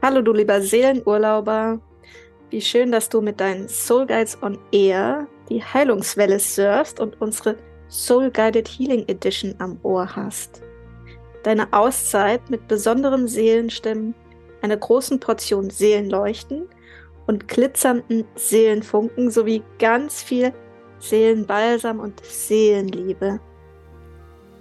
Hallo 0.00 0.22
du 0.22 0.32
lieber 0.32 0.62
Seelenurlauber. 0.62 1.78
Wie 2.48 2.62
schön, 2.62 2.90
dass 2.90 3.10
du 3.10 3.20
mit 3.20 3.38
deinen 3.38 3.68
Soul 3.68 4.06
Guides 4.06 4.38
on 4.42 4.58
Air 4.72 5.28
die 5.50 5.62
Heilungswelle 5.62 6.38
surfst 6.38 7.00
und 7.00 7.20
unsere 7.20 7.56
Soul 7.90 8.30
Guided 8.30 8.66
Healing 8.66 9.06
Edition 9.08 9.54
am 9.58 9.78
Ohr 9.82 10.16
hast. 10.16 10.62
Deine 11.42 11.70
Auszeit 11.74 12.48
mit 12.48 12.66
besonderen 12.68 13.28
Seelenstimmen, 13.28 14.14
einer 14.62 14.78
großen 14.78 15.20
Portion 15.20 15.68
Seelenleuchten 15.68 16.66
und 17.26 17.46
glitzernden 17.46 18.24
Seelenfunken 18.36 19.30
sowie 19.30 19.62
ganz 19.78 20.22
viel 20.22 20.54
Seelenbalsam 20.98 22.00
und 22.00 22.24
Seelenliebe. 22.24 23.38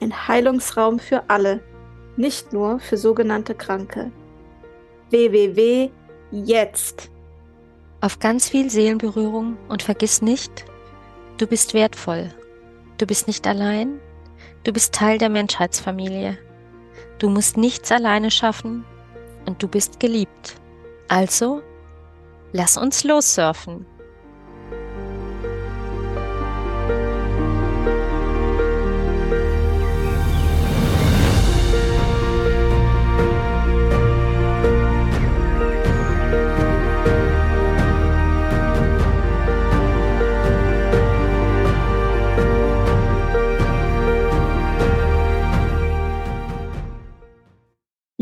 Ein 0.02 0.28
Heilungsraum 0.28 1.00
für 1.00 1.30
alle, 1.30 1.62
nicht 2.18 2.52
nur 2.52 2.80
für 2.80 2.98
sogenannte 2.98 3.56
Kranke 3.56 4.12
www 5.12 5.90
jetzt. 6.32 7.12
Auf 8.00 8.20
ganz 8.20 8.50
viel 8.50 8.70
Seelenberührung 8.70 9.58
und 9.68 9.84
vergiss 9.84 10.22
nicht, 10.22 10.66
du 11.38 11.46
bist 11.46 11.74
wertvoll. 11.74 12.34
Du 12.98 13.06
bist 13.06 13.28
nicht 13.28 13.46
allein. 13.46 14.00
Du 14.64 14.72
bist 14.72 14.94
Teil 14.94 15.18
der 15.18 15.30
Menschheitsfamilie. 15.30 16.38
Du 17.20 17.30
musst 17.30 17.58
nichts 17.58 17.92
alleine 17.92 18.32
schaffen 18.32 18.86
und 19.46 19.62
du 19.62 19.68
bist 19.68 20.00
geliebt. 20.00 20.56
Also, 21.08 21.62
lass 22.54 22.78
uns 22.78 23.04
lossurfen. 23.04 23.86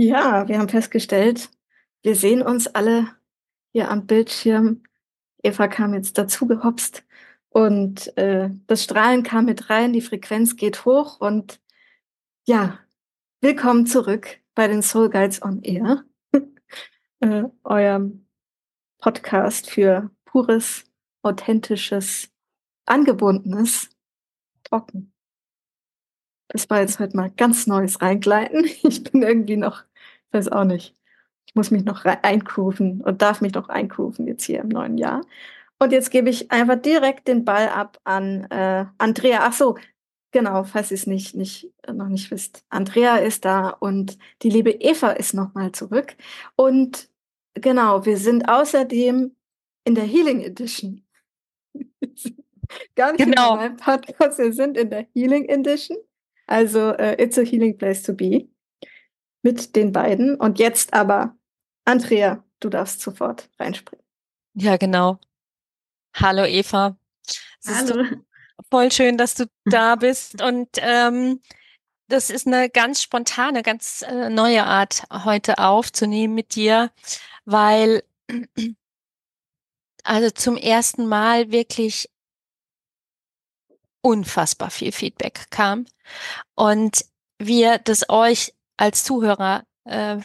Ja, 0.01 0.47
wir 0.47 0.59
haben 0.59 0.69
festgestellt, 0.69 1.49
wir 2.03 2.15
sehen 2.15 2.41
uns 2.41 2.67
alle 2.67 3.17
hier 3.73 3.91
am 3.91 4.07
Bildschirm. 4.07 4.83
Eva 5.43 5.67
kam 5.67 5.93
jetzt 5.93 6.17
dazu 6.17 6.47
gehopst 6.47 7.03
und 7.49 8.15
äh, 8.17 8.49
das 8.67 8.85
Strahlen 8.85 9.23
kam 9.23 9.43
mit 9.43 9.69
rein, 9.69 9.91
die 9.91 9.99
Frequenz 9.99 10.55
geht 10.55 10.85
hoch 10.85 11.19
und 11.19 11.59
ja, 12.47 12.79
willkommen 13.41 13.87
zurück 13.87 14.39
bei 14.55 14.69
den 14.69 14.81
Soul 14.83 15.09
Guides 15.09 15.41
on 15.41 15.61
Air, 15.63 16.05
äh, 17.19 17.43
eurem 17.65 18.25
Podcast 18.99 19.69
für 19.69 20.11
pures, 20.23 20.85
authentisches, 21.23 22.31
angebundenes 22.85 23.89
Trocken. 24.63 25.11
Das 26.47 26.69
war 26.69 26.79
jetzt 26.79 26.99
heute 26.99 27.15
mal 27.15 27.29
ganz 27.31 27.67
neues 27.67 28.01
Reingleiten. 28.01 28.63
Ich 28.83 29.03
bin 29.03 29.23
irgendwie 29.23 29.57
noch 29.57 29.83
weiß 30.31 30.49
auch 30.49 30.65
nicht. 30.65 30.95
Ich 31.45 31.55
muss 31.55 31.71
mich 31.71 31.83
noch 31.83 32.05
eingrooven 32.05 33.01
und 33.01 33.21
darf 33.21 33.41
mich 33.41 33.53
noch 33.53 33.69
eingrooven 33.69 34.27
jetzt 34.27 34.43
hier 34.43 34.59
im 34.59 34.69
neuen 34.69 34.97
Jahr. 34.97 35.21
Und 35.79 35.91
jetzt 35.91 36.11
gebe 36.11 36.29
ich 36.29 36.51
einfach 36.51 36.75
direkt 36.75 37.27
den 37.27 37.45
Ball 37.45 37.69
ab 37.69 37.99
an 38.03 38.43
äh, 38.51 38.85
Andrea. 38.97 39.39
Ach 39.41 39.53
so, 39.53 39.77
genau, 40.31 40.63
falls 40.63 40.91
ihr 40.91 40.95
es 40.95 41.07
nicht, 41.07 41.35
nicht, 41.35 41.71
äh, 41.83 41.93
noch 41.93 42.07
nicht 42.07 42.29
wisst. 42.31 42.63
Andrea 42.69 43.17
ist 43.17 43.45
da 43.45 43.69
und 43.69 44.17
die 44.41 44.49
liebe 44.49 44.71
Eva 44.71 45.11
ist 45.11 45.33
nochmal 45.33 45.71
zurück. 45.71 46.15
Und 46.55 47.09
genau, 47.55 48.05
wir 48.05 48.17
sind 48.17 48.47
außerdem 48.47 49.35
in 49.85 49.95
der 49.95 50.03
Healing 50.03 50.41
Edition. 50.41 51.03
Gar 52.95 53.13
nicht 53.13 53.25
genau. 53.25 53.53
in 53.53 53.59
meinem 53.59 53.77
Podcast, 53.77 54.37
wir 54.37 54.53
sind 54.53 54.77
in 54.77 54.89
der 54.89 55.07
Healing 55.13 55.45
Edition. 55.45 55.97
Also, 56.45 56.91
uh, 56.91 57.15
it's 57.17 57.37
a 57.37 57.43
healing 57.43 57.77
place 57.77 58.03
to 58.03 58.13
be 58.13 58.49
mit 59.41 59.75
den 59.75 59.91
beiden. 59.91 60.35
Und 60.35 60.59
jetzt 60.59 60.93
aber, 60.93 61.35
Andrea, 61.85 62.43
du 62.59 62.69
darfst 62.69 63.01
sofort 63.01 63.49
reinspringen. 63.59 64.05
Ja, 64.53 64.77
genau. 64.77 65.19
Hallo 66.15 66.45
Eva. 66.45 66.97
Es 67.63 67.67
Hallo. 67.67 68.05
voll 68.69 68.91
schön, 68.91 69.17
dass 69.17 69.35
du 69.35 69.45
da 69.65 69.95
bist. 69.95 70.41
Und 70.41 70.69
ähm, 70.77 71.41
das 72.07 72.29
ist 72.29 72.47
eine 72.47 72.69
ganz 72.69 73.01
spontane, 73.01 73.61
ganz 73.63 74.01
äh, 74.01 74.29
neue 74.29 74.65
Art 74.65 75.03
heute 75.11 75.59
aufzunehmen 75.59 76.33
mit 76.33 76.55
dir, 76.55 76.91
weil 77.45 78.03
also 80.03 80.29
zum 80.31 80.57
ersten 80.57 81.07
Mal 81.07 81.51
wirklich 81.51 82.09
unfassbar 84.01 84.71
viel 84.71 84.91
Feedback 84.91 85.45
kam 85.51 85.85
und 86.55 87.05
wir 87.37 87.77
das 87.79 88.09
euch 88.09 88.53
als 88.79 89.03
Zuhörer 89.03 89.65
äh, 89.83 90.19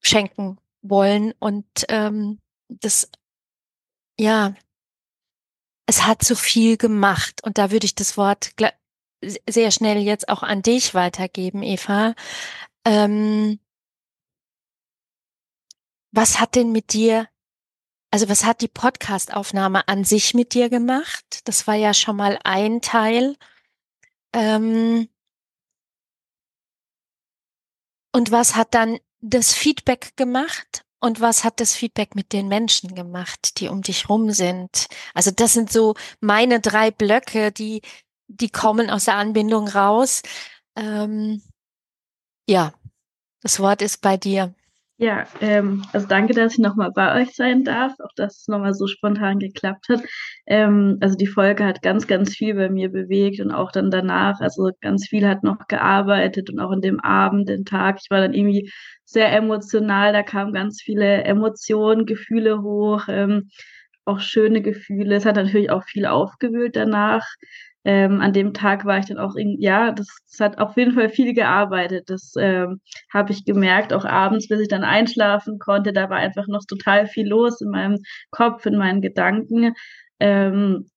schenken 0.00 0.58
wollen. 0.82 1.32
Und 1.40 1.66
ähm, 1.88 2.40
das, 2.68 3.10
ja, 4.18 4.54
es 5.86 6.06
hat 6.06 6.22
so 6.22 6.36
viel 6.36 6.76
gemacht. 6.76 7.42
Und 7.42 7.58
da 7.58 7.70
würde 7.70 7.86
ich 7.86 7.94
das 7.94 8.16
Wort 8.16 8.52
sehr 9.48 9.70
schnell 9.70 9.98
jetzt 9.98 10.28
auch 10.28 10.42
an 10.42 10.62
dich 10.62 10.94
weitergeben, 10.94 11.62
Eva. 11.62 12.14
Ähm, 12.84 13.58
was 16.12 16.38
hat 16.38 16.54
denn 16.54 16.70
mit 16.70 16.92
dir, 16.92 17.28
also 18.12 18.28
was 18.28 18.44
hat 18.44 18.60
die 18.60 18.68
Podcastaufnahme 18.68 19.88
an 19.88 20.04
sich 20.04 20.34
mit 20.34 20.54
dir 20.54 20.68
gemacht? 20.68 21.40
Das 21.44 21.66
war 21.66 21.74
ja 21.74 21.92
schon 21.92 22.16
mal 22.16 22.38
ein 22.44 22.82
Teil. 22.82 23.36
Ähm, 24.32 25.08
und 28.14 28.30
was 28.30 28.54
hat 28.54 28.74
dann 28.74 28.98
das 29.20 29.52
Feedback 29.52 30.16
gemacht? 30.16 30.84
Und 31.00 31.20
was 31.20 31.42
hat 31.42 31.58
das 31.60 31.74
Feedback 31.74 32.14
mit 32.14 32.32
den 32.32 32.46
Menschen 32.46 32.94
gemacht, 32.94 33.58
die 33.58 33.68
um 33.68 33.82
dich 33.82 34.08
rum 34.08 34.30
sind? 34.30 34.86
Also 35.12 35.32
das 35.32 35.52
sind 35.52 35.70
so 35.70 35.94
meine 36.20 36.60
drei 36.60 36.92
Blöcke, 36.92 37.50
die, 37.50 37.82
die 38.28 38.48
kommen 38.48 38.88
aus 38.88 39.06
der 39.06 39.16
Anbindung 39.16 39.66
raus. 39.66 40.22
Ähm, 40.76 41.42
ja, 42.48 42.72
das 43.42 43.58
Wort 43.58 43.82
ist 43.82 44.00
bei 44.00 44.16
dir. 44.16 44.54
Ja, 44.96 45.26
ähm, 45.40 45.82
also 45.92 46.06
danke, 46.06 46.34
dass 46.34 46.52
ich 46.52 46.58
nochmal 46.60 46.92
bei 46.92 47.20
euch 47.20 47.34
sein 47.34 47.64
darf, 47.64 47.92
auch 47.98 48.12
dass 48.14 48.42
es 48.42 48.48
nochmal 48.48 48.74
so 48.74 48.86
spontan 48.86 49.40
geklappt 49.40 49.86
hat. 49.88 50.02
Ähm, 50.46 50.98
also 51.00 51.16
die 51.16 51.26
Folge 51.26 51.64
hat 51.64 51.82
ganz, 51.82 52.06
ganz 52.06 52.34
viel 52.36 52.54
bei 52.54 52.68
mir 52.70 52.90
bewegt 52.92 53.40
und 53.40 53.50
auch 53.50 53.72
dann 53.72 53.90
danach, 53.90 54.40
also 54.40 54.70
ganz 54.80 55.08
viel 55.08 55.26
hat 55.26 55.42
noch 55.42 55.66
gearbeitet 55.66 56.48
und 56.50 56.60
auch 56.60 56.70
in 56.70 56.80
dem 56.80 57.00
Abend, 57.00 57.48
den 57.48 57.64
Tag, 57.64 57.98
ich 58.00 58.08
war 58.10 58.20
dann 58.20 58.34
irgendwie 58.34 58.70
sehr 59.04 59.32
emotional, 59.34 60.12
da 60.12 60.22
kamen 60.22 60.52
ganz 60.52 60.80
viele 60.80 61.24
Emotionen, 61.24 62.06
Gefühle 62.06 62.62
hoch, 62.62 63.02
ähm, 63.08 63.48
auch 64.04 64.20
schöne 64.20 64.62
Gefühle. 64.62 65.16
Es 65.16 65.26
hat 65.26 65.36
natürlich 65.36 65.70
auch 65.70 65.84
viel 65.84 66.06
aufgewühlt 66.06 66.76
danach 66.76 67.26
ähm, 67.84 68.20
an 68.22 68.32
dem 68.32 68.54
Tag 68.54 68.86
war 68.86 68.98
ich 68.98 69.06
dann 69.06 69.18
auch, 69.18 69.34
in, 69.36 69.60
ja, 69.60 69.92
das, 69.92 70.06
das 70.30 70.40
hat 70.40 70.58
auf 70.58 70.76
jeden 70.76 70.94
Fall 70.94 71.10
viel 71.10 71.34
gearbeitet. 71.34 72.08
Das 72.08 72.32
ähm, 72.38 72.80
habe 73.12 73.32
ich 73.32 73.44
gemerkt, 73.44 73.92
auch 73.92 74.06
abends, 74.06 74.48
bis 74.48 74.60
ich 74.60 74.68
dann 74.68 74.84
einschlafen 74.84 75.58
konnte. 75.58 75.92
Da 75.92 76.08
war 76.08 76.16
einfach 76.16 76.46
noch 76.48 76.64
total 76.66 77.06
viel 77.06 77.28
los 77.28 77.60
in 77.60 77.70
meinem 77.70 77.98
Kopf, 78.30 78.64
in 78.64 78.76
meinen 78.76 79.02
Gedanken. 79.02 79.74
Ähm, 80.18 80.88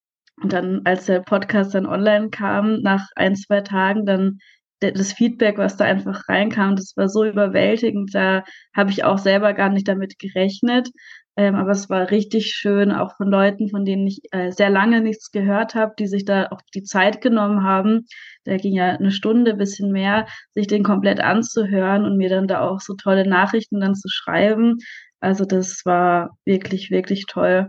und 0.42 0.54
dann, 0.54 0.82
als 0.86 1.08
der 1.08 1.20
Podcast 1.22 1.76
dann 1.76 1.88
online 1.88 2.30
kam, 2.30 2.82
nach 2.82 3.08
ein, 3.16 3.36
zwei 3.36 3.62
Tagen, 3.62 4.06
dann 4.06 4.40
das 4.80 5.12
Feedback, 5.12 5.58
was 5.58 5.76
da 5.76 5.86
einfach 5.86 6.30
reinkam, 6.30 6.76
das 6.76 6.94
war 6.96 7.10
so 7.10 7.26
überwältigend. 7.26 8.14
Da 8.14 8.44
habe 8.76 8.92
ich 8.92 9.04
auch 9.04 9.18
selber 9.18 9.54
gar 9.54 9.70
nicht 9.70 9.88
damit 9.88 10.20
gerechnet. 10.20 10.90
Ähm, 11.38 11.54
aber 11.54 11.70
es 11.72 11.88
war 11.88 12.10
richtig 12.10 12.48
schön, 12.56 12.92
auch 12.92 13.16
von 13.16 13.30
Leuten, 13.30 13.70
von 13.70 13.86
denen 13.86 14.08
ich 14.08 14.22
äh, 14.32 14.52
sehr 14.52 14.72
lange 14.72 15.02
nichts 15.02 15.32
gehört 15.32 15.76
habe, 15.76 15.94
die 16.00 16.08
sich 16.08 16.26
da 16.26 16.48
auch 16.50 16.62
die 16.74 16.82
Zeit 16.84 17.22
genommen 17.22 17.64
haben. 17.64 18.08
Da 18.44 18.58
ging 18.58 18.74
ja 18.74 18.88
eine 18.96 19.12
Stunde, 19.12 19.54
bisschen 19.54 19.92
mehr, 19.92 20.26
sich 20.56 20.66
den 20.66 20.84
komplett 20.84 21.20
anzuhören 21.20 22.06
und 22.06 22.18
mir 22.18 22.30
dann 22.30 22.48
da 22.48 22.62
auch 22.62 22.82
so 22.82 22.96
tolle 22.96 23.28
Nachrichten 23.28 23.80
dann 23.80 23.94
zu 23.94 24.10
schreiben. 24.10 24.78
Also 25.20 25.46
das 25.46 25.84
war 25.86 26.32
wirklich, 26.44 26.90
wirklich 26.90 27.28
toll. 27.28 27.68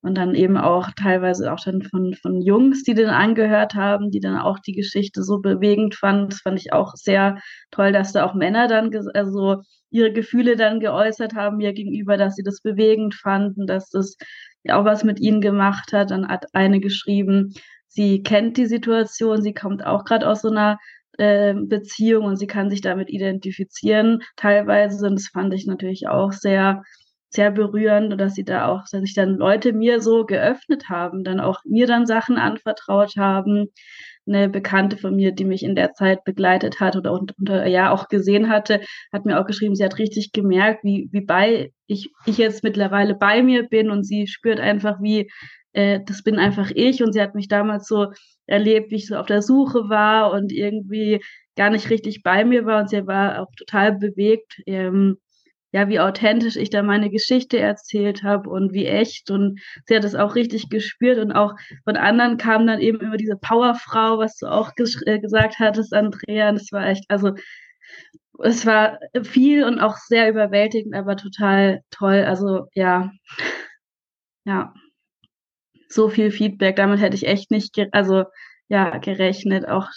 Und 0.00 0.16
dann 0.16 0.34
eben 0.34 0.56
auch 0.56 0.90
teilweise 0.96 1.52
auch 1.52 1.60
dann 1.64 1.82
von, 1.82 2.14
von 2.14 2.40
Jungs, 2.40 2.84
die 2.84 2.94
den 2.94 3.08
angehört 3.08 3.74
haben, 3.74 4.10
die 4.10 4.20
dann 4.20 4.38
auch 4.38 4.58
die 4.60 4.74
Geschichte 4.74 5.22
so 5.22 5.40
bewegend 5.40 5.94
fanden. 5.94 6.30
Das 6.30 6.40
fand 6.40 6.58
ich 6.58 6.72
auch 6.72 6.94
sehr 6.94 7.38
toll, 7.70 7.92
dass 7.92 8.12
da 8.12 8.24
auch 8.24 8.34
Männer 8.34 8.66
dann, 8.68 8.90
also 9.14 9.62
ihre 9.94 10.12
Gefühle 10.12 10.56
dann 10.56 10.80
geäußert 10.80 11.34
haben 11.34 11.58
mir 11.58 11.72
gegenüber, 11.72 12.16
dass 12.16 12.34
sie 12.34 12.42
das 12.42 12.60
bewegend 12.60 13.14
fanden, 13.14 13.66
dass 13.66 13.90
das 13.90 14.16
auch 14.68 14.84
was 14.84 15.04
mit 15.04 15.20
ihnen 15.20 15.40
gemacht 15.40 15.92
hat. 15.92 16.10
Dann 16.10 16.26
hat 16.26 16.46
eine 16.52 16.80
geschrieben, 16.80 17.54
sie 17.86 18.22
kennt 18.24 18.56
die 18.56 18.66
Situation, 18.66 19.40
sie 19.40 19.54
kommt 19.54 19.86
auch 19.86 20.04
gerade 20.04 20.28
aus 20.28 20.42
so 20.42 20.50
einer 20.50 20.78
äh, 21.16 21.54
Beziehung 21.54 22.24
und 22.24 22.36
sie 22.38 22.48
kann 22.48 22.70
sich 22.70 22.80
damit 22.80 23.08
identifizieren 23.08 24.20
teilweise. 24.34 25.06
Und 25.06 25.14
das 25.14 25.28
fand 25.28 25.54
ich 25.54 25.64
natürlich 25.66 26.08
auch 26.08 26.32
sehr, 26.32 26.82
sehr 27.30 27.52
berührend, 27.52 28.20
dass 28.20 28.34
sie 28.34 28.44
da 28.44 28.66
auch, 28.66 28.82
dass 28.90 29.00
sich 29.02 29.14
dann 29.14 29.36
Leute 29.36 29.72
mir 29.72 30.00
so 30.00 30.26
geöffnet 30.26 30.88
haben, 30.88 31.22
dann 31.22 31.38
auch 31.38 31.60
mir 31.64 31.86
dann 31.86 32.06
Sachen 32.06 32.36
anvertraut 32.36 33.16
haben. 33.16 33.68
Eine 34.26 34.48
Bekannte 34.48 34.96
von 34.96 35.14
mir, 35.14 35.32
die 35.32 35.44
mich 35.44 35.62
in 35.62 35.74
der 35.74 35.92
Zeit 35.92 36.24
begleitet 36.24 36.80
hat 36.80 36.96
oder 36.96 37.12
unter, 37.12 37.66
ja 37.66 37.92
auch 37.92 38.08
gesehen 38.08 38.48
hatte, 38.48 38.80
hat 39.12 39.26
mir 39.26 39.40
auch 39.40 39.46
geschrieben, 39.46 39.74
sie 39.74 39.84
hat 39.84 39.98
richtig 39.98 40.32
gemerkt, 40.32 40.82
wie, 40.84 41.08
wie 41.12 41.20
bei 41.20 41.72
ich, 41.86 42.10
ich 42.26 42.38
jetzt 42.38 42.64
mittlerweile 42.64 43.14
bei 43.14 43.42
mir 43.42 43.68
bin 43.68 43.90
und 43.90 44.04
sie 44.04 44.26
spürt 44.26 44.60
einfach, 44.60 45.00
wie 45.02 45.28
äh, 45.74 46.00
das 46.06 46.22
bin 46.22 46.38
einfach 46.38 46.70
ich. 46.74 47.02
Und 47.02 47.12
sie 47.12 47.20
hat 47.20 47.34
mich 47.34 47.48
damals 47.48 47.86
so 47.86 48.12
erlebt, 48.46 48.90
wie 48.90 48.96
ich 48.96 49.06
so 49.06 49.16
auf 49.16 49.26
der 49.26 49.42
Suche 49.42 49.88
war 49.88 50.32
und 50.32 50.52
irgendwie 50.52 51.20
gar 51.56 51.70
nicht 51.70 51.90
richtig 51.90 52.22
bei 52.22 52.44
mir 52.44 52.64
war. 52.64 52.80
Und 52.80 52.90
sie 52.90 53.06
war 53.06 53.42
auch 53.42 53.50
total 53.58 53.98
bewegt, 53.98 54.60
ähm, 54.66 55.18
ja, 55.74 55.88
wie 55.88 55.98
authentisch 55.98 56.54
ich 56.54 56.70
da 56.70 56.84
meine 56.84 57.10
Geschichte 57.10 57.58
erzählt 57.58 58.22
habe 58.22 58.48
und 58.48 58.72
wie 58.72 58.86
echt. 58.86 59.28
Und 59.32 59.60
sie 59.86 59.96
hat 59.96 60.04
es 60.04 60.14
auch 60.14 60.36
richtig 60.36 60.68
gespürt. 60.70 61.18
Und 61.18 61.32
auch 61.32 61.54
von 61.82 61.96
anderen 61.96 62.36
kam 62.36 62.64
dann 62.68 62.78
eben 62.78 63.00
immer 63.00 63.16
diese 63.16 63.36
Powerfrau, 63.36 64.18
was 64.18 64.36
du 64.36 64.46
auch 64.46 64.76
ges 64.76 65.02
äh, 65.04 65.18
gesagt 65.18 65.58
hattest, 65.58 65.92
Andrea, 65.92 66.48
und 66.50 66.56
es 66.56 66.70
war 66.70 66.86
echt, 66.86 67.04
also 67.08 67.32
es 68.44 68.64
war 68.66 69.00
viel 69.24 69.64
und 69.64 69.80
auch 69.80 69.96
sehr 69.96 70.30
überwältigend, 70.30 70.94
aber 70.94 71.16
total 71.16 71.82
toll, 71.90 72.22
also 72.24 72.68
ja, 72.74 73.10
ja. 74.44 74.72
So 75.88 76.08
viel 76.08 76.30
Feedback. 76.30 76.76
Damit 76.76 77.00
hätte 77.00 77.16
ich 77.16 77.26
echt 77.26 77.50
nicht, 77.50 77.76
also 77.90 78.26
ja, 78.68 78.98
gerechnet. 78.98 79.66
Auch 79.68 79.88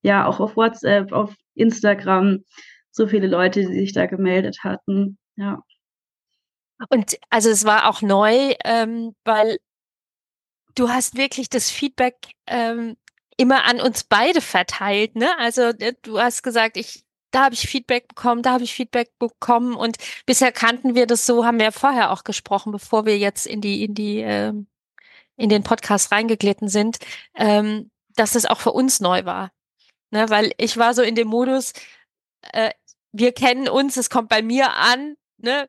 ja, 0.00 0.24
auch 0.26 0.40
auf 0.40 0.56
WhatsApp, 0.56 1.12
auf 1.12 1.34
Instagram, 1.54 2.44
so 2.90 3.06
viele 3.06 3.26
Leute, 3.26 3.60
die 3.60 3.74
sich 3.74 3.92
da 3.92 4.06
gemeldet 4.06 4.58
hatten. 4.62 5.18
Ja. 5.36 5.62
Und 6.88 7.18
also 7.28 7.50
es 7.50 7.64
war 7.64 7.88
auch 7.88 8.02
neu, 8.02 8.54
ähm, 8.64 9.14
weil 9.24 9.58
du 10.74 10.88
hast 10.88 11.16
wirklich 11.16 11.50
das 11.50 11.70
Feedback 11.70 12.16
ähm, 12.46 12.96
immer 13.36 13.64
an 13.64 13.80
uns 13.80 14.04
beide 14.04 14.40
verteilt, 14.40 15.16
ne? 15.16 15.38
Also 15.38 15.62
äh, 15.62 15.94
du 16.02 16.18
hast 16.18 16.42
gesagt, 16.42 16.76
ich 16.76 17.04
da 17.30 17.44
habe 17.44 17.54
ich 17.54 17.68
Feedback 17.68 18.08
bekommen, 18.08 18.42
da 18.42 18.52
habe 18.54 18.64
ich 18.64 18.74
Feedback 18.74 19.16
bekommen 19.18 19.74
und 19.76 19.98
bisher 20.26 20.50
kannten 20.52 20.94
wir 20.94 21.06
das 21.06 21.26
so, 21.26 21.44
haben 21.44 21.60
wir 21.60 21.70
vorher 21.70 22.10
auch 22.10 22.24
gesprochen, 22.24 22.72
bevor 22.72 23.06
wir 23.06 23.18
jetzt 23.18 23.46
in 23.46 23.60
die 23.60 23.84
in 23.84 23.94
die 23.94 24.18
ähm, 24.18 24.66
in 25.36 25.48
den 25.48 25.62
Podcast 25.62 26.12
reingeglitten 26.12 26.68
sind, 26.68 26.98
ähm, 27.34 27.90
dass 28.16 28.34
es 28.34 28.46
auch 28.46 28.60
für 28.60 28.72
uns 28.72 29.00
neu 29.00 29.24
war. 29.24 29.52
Ne, 30.10 30.28
weil 30.28 30.52
ich 30.58 30.76
war 30.76 30.92
so 30.94 31.02
in 31.02 31.14
dem 31.14 31.28
Modus, 31.28 31.72
äh, 32.52 32.70
wir 33.12 33.32
kennen 33.32 33.68
uns, 33.68 33.96
es 33.96 34.10
kommt 34.10 34.28
bei 34.28 34.42
mir 34.42 34.72
an, 34.72 35.16
ne? 35.38 35.68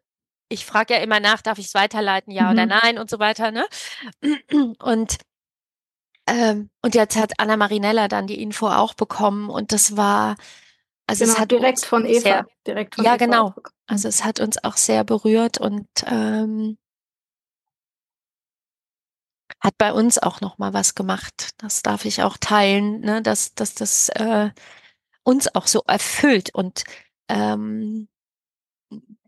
Ich 0.50 0.66
frage 0.66 0.96
ja 0.96 1.00
immer 1.00 1.20
nach, 1.20 1.42
darf 1.42 1.58
ich 1.60 1.68
es 1.68 1.74
weiterleiten, 1.74 2.32
ja 2.32 2.46
mhm. 2.46 2.52
oder 2.52 2.66
nein 2.66 2.98
und 2.98 3.10
so 3.10 3.20
weiter, 3.20 3.52
ne? 3.52 3.66
Und 4.80 5.18
ähm, 6.28 6.70
und 6.82 6.94
jetzt 6.94 7.16
hat 7.18 7.34
Anna 7.40 7.58
Marinella 7.58 8.08
dann 8.08 8.28
die 8.28 8.42
Info 8.42 8.68
auch 8.68 8.94
bekommen 8.94 9.50
und 9.50 9.72
das 9.72 9.98
war, 9.98 10.36
also 11.08 11.24
genau, 11.24 11.34
es 11.34 11.40
hat 11.40 11.52
direkt 11.52 11.86
von 11.86 12.06
Eva, 12.06 12.22
sehr, 12.22 12.48
direkt 12.68 12.96
von 12.96 13.04
ja 13.04 13.16
Eva 13.16 13.26
genau, 13.26 13.56
also 13.88 14.08
es 14.08 14.24
hat 14.24 14.40
uns 14.40 14.64
auch 14.64 14.78
sehr 14.78 15.04
berührt 15.04 15.58
und 15.58 15.88
ähm, 16.06 16.78
hat 19.62 19.78
bei 19.78 19.94
uns 19.94 20.18
auch 20.18 20.42
noch 20.42 20.58
mal 20.58 20.74
was 20.74 20.96
gemacht. 20.96 21.52
Das 21.58 21.82
darf 21.82 22.06
ich 22.06 22.24
auch 22.24 22.38
teilen, 22.38 23.02
ne? 23.02 23.22
dass, 23.22 23.54
dass 23.54 23.76
das 23.76 24.10
äh, 24.10 24.50
uns 25.32 25.56
auch 25.56 25.68
so 25.68 25.82
erfüllt 25.88 26.54
und 26.54 26.84
ähm, 27.30 28.10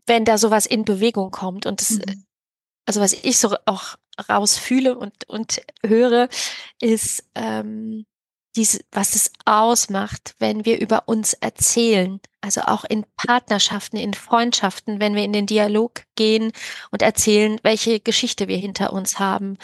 wenn 0.06 0.26
da 0.26 0.36
sowas 0.36 0.66
in 0.66 0.84
Bewegung 0.84 1.30
kommt 1.30 1.64
und 1.64 1.80
das, 1.80 1.92
mhm. 1.92 2.24
also 2.86 3.00
was 3.00 3.14
ich 3.14 3.38
so 3.38 3.56
auch 3.64 3.96
rausfühle 4.28 4.98
und 4.98 5.28
und 5.28 5.62
höre, 5.84 6.28
ist 6.80 7.24
ähm, 7.34 8.04
diese, 8.54 8.80
was 8.92 9.14
es 9.14 9.32
ausmacht, 9.46 10.34
wenn 10.38 10.64
wir 10.66 10.78
über 10.78 11.08
uns 11.08 11.32
erzählen. 11.32 12.20
Also 12.42 12.60
auch 12.60 12.84
in 12.84 13.04
Partnerschaften, 13.16 13.96
in 13.96 14.14
Freundschaften, 14.14 15.00
wenn 15.00 15.16
wir 15.16 15.24
in 15.24 15.32
den 15.32 15.46
Dialog 15.46 16.04
gehen 16.14 16.52
und 16.90 17.02
erzählen, 17.02 17.58
welche 17.62 17.98
Geschichte 17.98 18.46
wir 18.46 18.58
hinter 18.58 18.92
uns 18.92 19.18
haben 19.18 19.56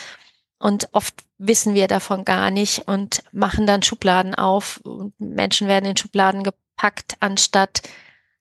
und 0.61 0.89
oft 0.93 1.15
wissen 1.39 1.75
wir 1.75 1.89
davon 1.89 2.25
gar 2.25 2.51
nicht 2.51 2.87
und 2.87 3.25
machen 3.33 3.67
dann 3.67 3.83
Schubladen 3.83 4.35
auf 4.35 4.79
und 4.85 5.19
Menschen 5.19 5.67
werden 5.67 5.87
in 5.87 5.97
Schubladen 5.97 6.45
gepackt, 6.45 7.17
anstatt 7.21 7.83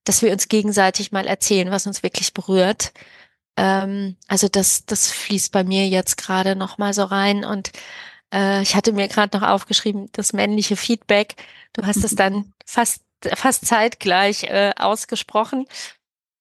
dass 0.03 0.21
wir 0.21 0.31
uns 0.31 0.47
gegenseitig 0.47 1.11
mal 1.11 1.27
erzählen, 1.27 1.71
was 1.71 1.85
uns 1.85 2.03
wirklich 2.03 2.33
berührt. 2.33 2.93
Ähm, 3.57 4.15
also 4.27 4.47
das, 4.47 4.85
das 4.85 5.11
fließt 5.11 5.51
bei 5.51 5.63
mir 5.63 5.87
jetzt 5.87 6.17
gerade 6.17 6.55
noch 6.55 6.77
mal 6.77 6.93
so 6.93 7.03
rein 7.03 7.45
und 7.45 7.71
äh, 8.33 8.61
ich 8.61 8.75
hatte 8.75 8.91
mir 8.91 9.07
gerade 9.07 9.37
noch 9.37 9.47
aufgeschrieben, 9.47 10.09
das 10.11 10.33
männliche 10.33 10.75
Feedback. 10.75 11.35
Du 11.73 11.85
hast 11.85 12.03
es 12.03 12.15
dann 12.15 12.53
fast 12.65 13.01
fast 13.35 13.65
zeitgleich 13.65 14.43
äh, 14.43 14.71
ausgesprochen. 14.77 15.65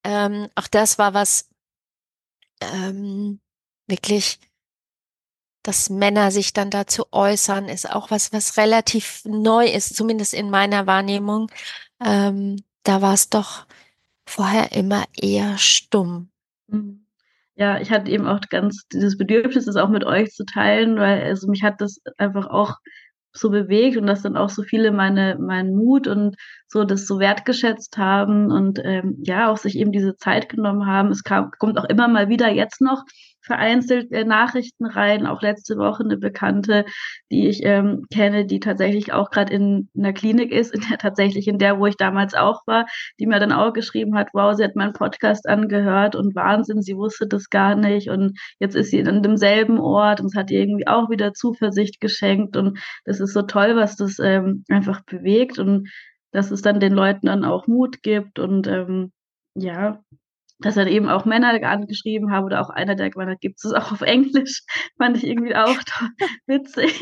Ähm, 0.03 0.49
auch 0.55 0.67
das 0.67 0.97
war 0.97 1.13
was 1.13 1.49
ähm, 2.61 3.39
wirklich 3.87 4.39
dass 5.69 5.91
Männer 5.91 6.31
sich 6.31 6.51
dann 6.51 6.71
dazu 6.71 7.03
äußern, 7.11 7.65
ist 7.65 7.87
auch 7.93 8.09
was, 8.09 8.33
was 8.33 8.57
relativ 8.57 9.21
neu 9.25 9.67
ist, 9.67 9.95
zumindest 9.95 10.33
in 10.33 10.49
meiner 10.49 10.87
Wahrnehmung. 10.87 11.51
Ähm, 12.03 12.63
da 12.81 13.03
war 13.03 13.13
es 13.13 13.29
doch 13.29 13.67
vorher 14.25 14.71
immer 14.71 15.03
eher 15.15 15.59
stumm. 15.59 16.31
Mhm. 16.69 17.05
Ja, 17.53 17.79
ich 17.79 17.91
hatte 17.91 18.09
eben 18.09 18.25
auch 18.25 18.39
ganz 18.49 18.87
dieses 18.91 19.15
Bedürfnis, 19.15 19.65
das 19.65 19.75
auch 19.75 19.89
mit 19.89 20.03
euch 20.05 20.31
zu 20.31 20.43
teilen, 20.43 20.95
weil 20.95 21.21
also 21.21 21.47
mich 21.47 21.61
hat 21.61 21.81
das 21.81 22.01
einfach 22.17 22.47
auch 22.47 22.77
so 23.31 23.51
bewegt 23.51 23.95
und 23.95 24.07
dass 24.07 24.23
dann 24.23 24.37
auch 24.37 24.49
so 24.49 24.63
viele 24.63 24.91
meine 24.91 25.37
meinen 25.39 25.75
Mut 25.75 26.07
und 26.07 26.35
so 26.67 26.83
das 26.83 27.05
so 27.05 27.19
wertgeschätzt 27.19 27.95
haben 27.99 28.51
und 28.51 28.79
ähm, 28.83 29.17
ja 29.21 29.51
auch 29.51 29.57
sich 29.57 29.77
eben 29.77 29.91
diese 29.91 30.15
Zeit 30.15 30.49
genommen 30.49 30.87
haben. 30.87 31.11
Es 31.11 31.23
kam, 31.23 31.51
kommt 31.59 31.77
auch 31.77 31.85
immer 31.85 32.07
mal 32.07 32.27
wieder 32.27 32.49
jetzt 32.49 32.81
noch 32.81 33.03
vereinzelt 33.49 34.11
äh, 34.11 34.25
Nachrichten 34.25 34.85
rein. 34.85 35.25
Auch 35.25 35.41
letzte 35.41 35.77
Woche 35.77 36.03
eine 36.03 36.17
Bekannte, 36.17 36.85
die 37.31 37.47
ich 37.47 37.61
ähm, 37.63 38.05
kenne, 38.13 38.45
die 38.45 38.59
tatsächlich 38.59 39.11
auch 39.11 39.31
gerade 39.31 39.51
in 39.51 39.89
einer 39.97 40.13
Klinik 40.13 40.51
ist, 40.51 40.73
in 40.75 40.81
der 40.87 40.99
tatsächlich 40.99 41.47
in 41.47 41.57
der, 41.57 41.79
wo 41.79 41.87
ich 41.87 41.97
damals 41.97 42.35
auch 42.35 42.61
war, 42.67 42.85
die 43.19 43.25
mir 43.25 43.39
dann 43.39 43.51
auch 43.51 43.73
geschrieben 43.73 44.15
hat, 44.15 44.29
wow, 44.33 44.55
sie 44.55 44.63
hat 44.63 44.75
meinen 44.75 44.93
Podcast 44.93 45.49
angehört 45.49 46.15
und 46.15 46.35
Wahnsinn, 46.35 46.83
sie 46.83 46.95
wusste 46.95 47.27
das 47.27 47.49
gar 47.49 47.73
nicht 47.73 48.09
und 48.11 48.37
jetzt 48.59 48.75
ist 48.75 48.91
sie 48.91 48.99
in 48.99 49.23
demselben 49.23 49.79
Ort 49.79 50.21
und 50.21 50.27
es 50.27 50.35
hat 50.35 50.51
ihr 50.51 50.59
irgendwie 50.59 50.87
auch 50.87 51.09
wieder 51.09 51.33
Zuversicht 51.33 51.99
geschenkt 51.99 52.55
und 52.55 52.77
das 53.05 53.19
ist 53.19 53.33
so 53.33 53.41
toll, 53.41 53.75
was 53.75 53.95
das 53.95 54.19
ähm, 54.19 54.63
einfach 54.69 55.01
bewegt 55.05 55.57
und 55.57 55.89
dass 56.31 56.51
es 56.51 56.61
dann 56.61 56.79
den 56.79 56.93
Leuten 56.93 57.25
dann 57.25 57.43
auch 57.45 57.65
Mut 57.65 58.03
gibt 58.03 58.37
und 58.37 58.67
ähm, 58.67 59.11
ja, 59.55 60.03
dass 60.59 60.75
dann 60.75 60.87
eben 60.87 61.09
auch 61.09 61.25
Männer 61.25 61.61
angeschrieben 61.63 62.31
haben 62.31 62.45
oder 62.45 62.61
auch 62.61 62.69
einer, 62.69 62.95
der 62.95 63.09
gemeint 63.09 63.31
hat, 63.31 63.41
gibt 63.41 63.63
es 63.63 63.73
auch 63.73 63.91
auf 63.91 64.01
Englisch, 64.01 64.63
fand 64.97 65.17
ich 65.17 65.25
irgendwie 65.25 65.55
auch 65.55 65.77
witzig. 66.47 67.01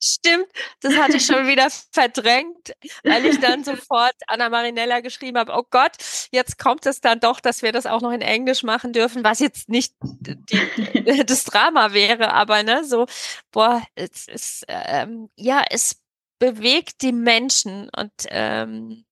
Stimmt, 0.00 0.46
das 0.80 0.96
hatte 0.96 1.16
ich 1.16 1.26
schon 1.26 1.46
wieder 1.46 1.68
verdrängt, 1.92 2.72
weil 3.02 3.26
ich 3.26 3.40
dann 3.40 3.64
sofort 3.64 4.14
Anna 4.26 4.48
Marinella 4.48 5.00
geschrieben 5.00 5.38
habe, 5.38 5.52
oh 5.54 5.64
Gott, 5.70 5.92
jetzt 6.30 6.58
kommt 6.58 6.86
es 6.86 7.00
dann 7.00 7.20
doch, 7.20 7.40
dass 7.40 7.62
wir 7.62 7.72
das 7.72 7.86
auch 7.86 8.00
noch 8.00 8.12
in 8.12 8.20
Englisch 8.20 8.62
machen 8.62 8.92
dürfen, 8.92 9.24
was 9.24 9.40
jetzt 9.40 9.68
nicht 9.68 9.94
die, 10.00 11.24
das 11.26 11.44
Drama 11.44 11.92
wäre, 11.92 12.32
aber 12.32 12.62
ne, 12.62 12.84
so, 12.84 13.06
boah, 13.50 13.82
es 13.94 14.28
ist, 14.28 14.64
ähm, 14.68 15.30
ja, 15.36 15.64
es 15.70 16.00
bewegt 16.38 17.02
die 17.02 17.12
Menschen 17.12 17.88
und 17.96 18.12
ähm, 18.28 19.04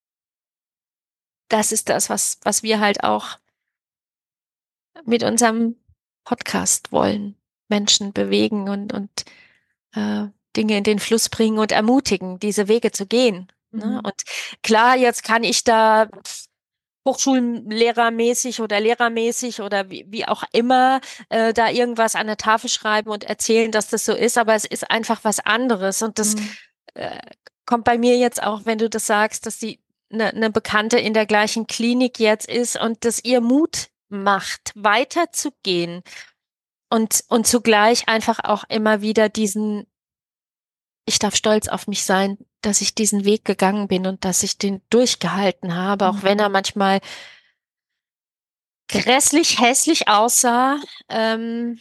das 1.48 1.72
ist 1.72 1.88
das, 1.88 2.10
was, 2.10 2.38
was 2.42 2.62
wir 2.62 2.80
halt 2.80 3.04
auch 3.04 3.38
mit 5.04 5.22
unserem 5.22 5.76
Podcast 6.24 6.92
wollen. 6.92 7.36
Menschen 7.68 8.12
bewegen 8.12 8.68
und, 8.68 8.92
und 8.92 9.10
äh, 9.94 10.26
Dinge 10.56 10.78
in 10.78 10.84
den 10.84 10.98
Fluss 10.98 11.28
bringen 11.28 11.58
und 11.58 11.72
ermutigen, 11.72 12.38
diese 12.38 12.68
Wege 12.68 12.92
zu 12.92 13.06
gehen. 13.06 13.48
Ne? 13.72 13.86
Mhm. 13.86 14.00
Und 14.04 14.22
klar, 14.62 14.96
jetzt 14.96 15.24
kann 15.24 15.44
ich 15.44 15.64
da 15.64 16.08
Hochschullehrermäßig 17.06 18.60
oder 18.60 18.80
lehrermäßig 18.80 19.60
oder 19.60 19.90
wie, 19.90 20.06
wie 20.08 20.26
auch 20.26 20.44
immer 20.52 21.00
äh, 21.28 21.52
da 21.52 21.68
irgendwas 21.68 22.14
an 22.14 22.26
der 22.26 22.38
Tafel 22.38 22.70
schreiben 22.70 23.10
und 23.10 23.24
erzählen, 23.24 23.70
dass 23.70 23.88
das 23.88 24.06
so 24.06 24.14
ist, 24.14 24.38
aber 24.38 24.54
es 24.54 24.64
ist 24.64 24.90
einfach 24.90 25.22
was 25.22 25.40
anderes 25.40 26.00
und 26.00 26.18
das 26.18 26.36
mhm. 26.36 26.50
äh, 26.94 27.18
kommt 27.66 27.84
bei 27.84 27.98
mir 27.98 28.16
jetzt 28.16 28.42
auch, 28.42 28.62
wenn 28.64 28.78
du 28.78 28.88
das 28.88 29.06
sagst, 29.06 29.46
dass 29.46 29.58
die 29.58 29.83
eine, 30.12 30.28
eine 30.28 30.50
Bekannte 30.50 30.98
in 30.98 31.14
der 31.14 31.26
gleichen 31.26 31.66
Klinik 31.66 32.18
jetzt 32.18 32.48
ist 32.48 32.80
und 32.80 33.04
das 33.04 33.24
ihr 33.24 33.40
Mut 33.40 33.88
macht, 34.08 34.72
weiterzugehen 34.74 36.02
und, 36.90 37.24
und 37.28 37.46
zugleich 37.46 38.08
einfach 38.08 38.40
auch 38.44 38.64
immer 38.68 39.00
wieder 39.00 39.28
diesen, 39.28 39.86
ich 41.06 41.18
darf 41.18 41.34
stolz 41.34 41.68
auf 41.68 41.86
mich 41.86 42.04
sein, 42.04 42.38
dass 42.60 42.80
ich 42.80 42.94
diesen 42.94 43.24
Weg 43.24 43.44
gegangen 43.44 43.88
bin 43.88 44.06
und 44.06 44.24
dass 44.24 44.42
ich 44.42 44.58
den 44.58 44.80
durchgehalten 44.90 45.74
habe, 45.74 46.08
auch 46.08 46.22
wenn 46.22 46.38
er 46.38 46.48
manchmal 46.48 47.00
grässlich 48.88 49.60
hässlich 49.60 50.08
aussah. 50.08 50.78
Ähm, 51.08 51.80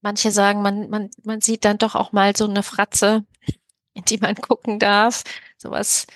manche 0.00 0.30
sagen, 0.30 0.62
man, 0.62 0.88
man, 0.88 1.10
man 1.24 1.40
sieht 1.40 1.64
dann 1.64 1.78
doch 1.78 1.94
auch 1.94 2.12
mal 2.12 2.36
so 2.36 2.48
eine 2.48 2.62
Fratze, 2.62 3.24
in 3.94 4.04
die 4.04 4.18
man 4.18 4.36
gucken 4.36 4.78
darf. 4.78 5.22
Sowas, 5.58 6.06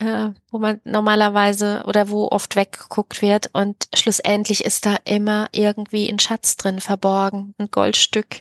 äh, 0.00 0.30
wo 0.50 0.58
man 0.58 0.80
normalerweise 0.84 1.84
oder 1.86 2.08
wo 2.08 2.28
oft 2.28 2.56
weggeguckt 2.56 3.22
wird. 3.22 3.50
Und 3.52 3.88
schlussendlich 3.94 4.64
ist 4.64 4.86
da 4.86 4.96
immer 5.04 5.48
irgendwie 5.52 6.08
ein 6.08 6.18
Schatz 6.18 6.56
drin 6.56 6.80
verborgen, 6.80 7.54
ein 7.58 7.70
Goldstück. 7.70 8.40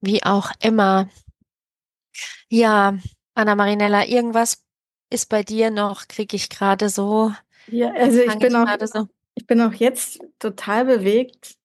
Wie 0.00 0.22
auch 0.22 0.50
immer. 0.60 1.08
Ja, 2.48 2.98
Anna 3.34 3.54
Marinella, 3.54 4.06
irgendwas 4.06 4.64
ist 5.10 5.28
bei 5.28 5.42
dir 5.42 5.70
noch, 5.70 6.08
kriege 6.08 6.36
ich 6.36 6.48
gerade 6.48 6.88
so. 6.88 7.32
Ja, 7.68 7.92
also 7.92 8.20
ich 8.20 8.38
bin, 8.38 8.56
auch, 8.56 8.66
so. 8.86 9.08
ich 9.34 9.46
bin 9.46 9.60
auch 9.60 9.74
jetzt 9.74 10.20
total 10.38 10.84
bewegt 10.84 11.56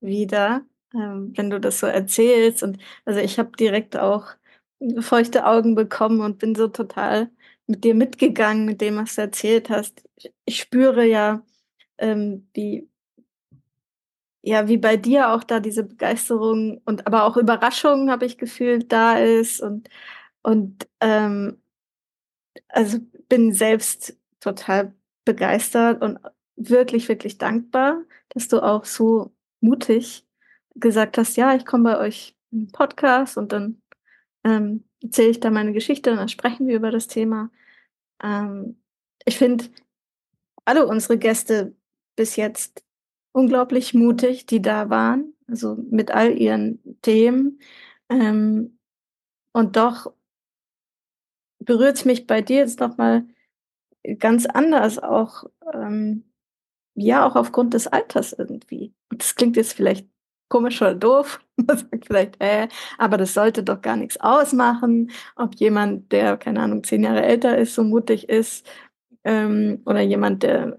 wieder, 0.00 0.62
ähm, 0.94 1.32
wenn 1.36 1.50
du 1.50 1.60
das 1.60 1.80
so 1.80 1.86
erzählst. 1.86 2.62
Und 2.62 2.78
also 3.04 3.20
ich 3.20 3.38
habe 3.38 3.50
direkt 3.56 3.96
auch 3.96 4.26
feuchte 5.00 5.46
Augen 5.46 5.74
bekommen 5.74 6.20
und 6.20 6.38
bin 6.38 6.54
so 6.54 6.68
total 6.68 7.30
mit 7.66 7.84
dir 7.84 7.94
mitgegangen, 7.94 8.64
mit 8.64 8.80
dem, 8.80 8.96
was 8.96 9.16
du 9.16 9.22
erzählt 9.22 9.70
hast. 9.70 10.02
Ich, 10.16 10.32
ich 10.44 10.58
spüre 10.60 11.04
ja, 11.04 11.42
ähm, 11.98 12.48
wie, 12.54 12.88
ja, 14.42 14.68
wie 14.68 14.76
bei 14.78 14.96
dir 14.96 15.30
auch 15.30 15.44
da 15.44 15.60
diese 15.60 15.84
Begeisterung 15.84 16.80
und 16.84 17.06
aber 17.06 17.24
auch 17.24 17.36
Überraschung, 17.36 18.10
habe 18.10 18.26
ich 18.26 18.38
gefühlt, 18.38 18.92
da 18.92 19.18
ist 19.18 19.60
und, 19.60 19.88
und 20.42 20.88
ähm, 21.00 21.60
also 22.68 22.98
bin 23.28 23.52
selbst 23.52 24.16
total 24.40 24.94
begeistert 25.24 26.02
und 26.02 26.18
wirklich, 26.56 27.08
wirklich 27.08 27.38
dankbar, 27.38 28.04
dass 28.30 28.48
du 28.48 28.62
auch 28.62 28.84
so 28.84 29.34
mutig 29.60 30.26
gesagt 30.74 31.18
hast, 31.18 31.36
ja, 31.36 31.54
ich 31.54 31.66
komme 31.66 31.84
bei 31.94 31.98
euch 31.98 32.36
im 32.52 32.68
Podcast 32.68 33.36
und 33.36 33.52
dann 33.52 33.82
ähm, 34.46 34.84
erzähle 35.02 35.30
ich 35.30 35.40
da 35.40 35.50
meine 35.50 35.72
Geschichte 35.72 36.12
und 36.12 36.18
dann 36.18 36.28
sprechen 36.28 36.68
wir 36.68 36.76
über 36.76 36.90
das 36.90 37.08
Thema. 37.08 37.50
Ähm, 38.22 38.80
ich 39.24 39.38
finde 39.38 39.64
alle 40.64 40.86
unsere 40.86 41.18
Gäste 41.18 41.74
bis 42.14 42.36
jetzt 42.36 42.84
unglaublich 43.32 43.92
mutig, 43.92 44.46
die 44.46 44.62
da 44.62 44.88
waren, 44.88 45.34
also 45.48 45.76
mit 45.90 46.12
all 46.12 46.38
ihren 46.38 46.80
Themen. 47.02 47.60
Ähm, 48.08 48.78
und 49.52 49.76
doch 49.76 50.12
berührt 51.58 51.96
es 51.96 52.04
mich 52.04 52.26
bei 52.26 52.40
dir 52.40 52.58
jetzt 52.58 52.78
nochmal 52.80 53.26
ganz 54.18 54.46
anders, 54.46 54.98
auch 55.00 55.44
ähm, 55.74 56.24
ja, 56.94 57.26
auch 57.26 57.34
aufgrund 57.34 57.74
des 57.74 57.88
Alters 57.88 58.32
irgendwie. 58.32 58.94
Und 59.10 59.22
das 59.22 59.34
klingt 59.34 59.56
jetzt 59.56 59.72
vielleicht 59.72 60.08
komisch 60.48 60.80
oder 60.82 60.94
doof. 60.94 61.40
Man 61.56 61.78
sagt 61.78 62.06
vielleicht, 62.06 62.40
äh, 62.40 62.68
aber 62.98 63.16
das 63.16 63.34
sollte 63.34 63.62
doch 63.62 63.80
gar 63.80 63.96
nichts 63.96 64.18
ausmachen, 64.20 65.10
ob 65.36 65.54
jemand, 65.56 66.12
der, 66.12 66.36
keine 66.36 66.60
Ahnung, 66.60 66.84
zehn 66.84 67.04
Jahre 67.04 67.22
älter 67.24 67.56
ist, 67.58 67.74
so 67.74 67.82
mutig 67.84 68.28
ist, 68.28 68.66
ähm, 69.24 69.82
oder 69.86 70.00
jemand, 70.00 70.42
der 70.42 70.78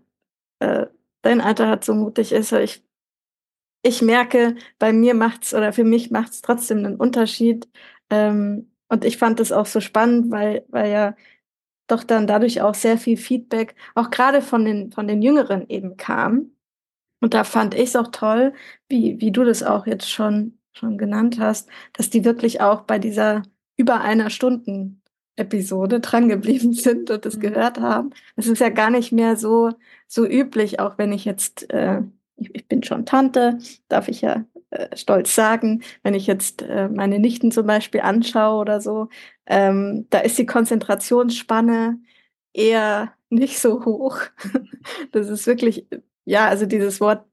äh, 0.59 0.87
dein 1.21 1.41
Alter 1.41 1.67
hat, 1.69 1.83
so 1.83 1.93
mutig 1.93 2.31
ist. 2.31 2.51
Ich, 2.53 2.83
ich 3.83 4.01
merke, 4.01 4.55
bei 4.79 4.93
mir 4.93 5.13
macht's 5.13 5.53
oder 5.53 5.73
für 5.73 5.83
mich 5.83 6.11
macht's 6.11 6.41
trotzdem 6.41 6.79
einen 6.79 6.95
Unterschied. 6.97 7.69
Ähm, 8.09 8.71
und 8.89 9.05
ich 9.05 9.17
fand 9.17 9.39
das 9.39 9.51
auch 9.51 9.65
so 9.65 9.81
spannend, 9.81 10.31
weil, 10.31 10.65
weil 10.69 10.91
ja 10.91 11.15
doch 11.87 12.03
dann 12.03 12.27
dadurch 12.27 12.61
auch 12.61 12.75
sehr 12.75 12.97
viel 12.97 13.17
Feedback, 13.17 13.75
auch 13.95 14.09
gerade 14.11 14.41
von 14.41 14.65
den, 14.65 14.91
von 14.91 15.07
den 15.07 15.21
Jüngeren 15.21 15.67
eben 15.69 15.97
kam. 15.97 16.51
Und 17.19 17.33
da 17.33 17.43
fand 17.43 17.73
ich 17.73 17.89
es 17.89 17.95
auch 17.95 18.09
toll, 18.09 18.53
wie, 18.89 19.19
wie 19.19 19.31
du 19.31 19.43
das 19.43 19.63
auch 19.63 19.87
jetzt 19.87 20.09
schon, 20.09 20.59
schon 20.73 20.97
genannt 20.97 21.39
hast, 21.39 21.69
dass 21.93 22.09
die 22.09 22.25
wirklich 22.25 22.61
auch 22.61 22.81
bei 22.81 22.99
dieser 22.99 23.43
über 23.75 24.01
einer 24.01 24.29
Stunden 24.29 25.01
Episode 25.37 25.99
drangeblieben 25.99 26.73
sind 26.73 27.09
und 27.09 27.25
das 27.25 27.37
mhm. 27.37 27.41
gehört 27.41 27.79
haben. 27.79 28.11
Es 28.35 28.47
ist 28.47 28.59
ja 28.59 28.69
gar 28.69 28.89
nicht 28.89 29.11
mehr 29.11 29.37
so, 29.37 29.71
so 30.07 30.25
üblich, 30.27 30.79
auch 30.79 30.97
wenn 30.97 31.13
ich 31.13 31.25
jetzt, 31.25 31.71
äh, 31.71 32.01
ich, 32.35 32.53
ich 32.53 32.67
bin 32.67 32.83
schon 32.83 33.05
Tante, 33.05 33.59
darf 33.87 34.07
ich 34.09 34.21
ja 34.21 34.45
äh, 34.71 34.95
stolz 34.97 35.33
sagen, 35.33 35.83
wenn 36.03 36.13
ich 36.13 36.27
jetzt 36.27 36.61
äh, 36.63 36.89
meine 36.89 37.19
Nichten 37.19 37.51
zum 37.51 37.67
Beispiel 37.67 38.01
anschaue 38.01 38.59
oder 38.59 38.81
so, 38.81 39.09
ähm, 39.45 40.07
da 40.09 40.19
ist 40.19 40.37
die 40.37 40.45
Konzentrationsspanne 40.45 41.99
eher 42.53 43.13
nicht 43.29 43.59
so 43.59 43.85
hoch. 43.85 44.19
das 45.11 45.29
ist 45.29 45.47
wirklich 45.47 45.87
ja, 46.27 46.47
also 46.47 46.65
dieses 46.65 46.99
Wort 46.99 47.25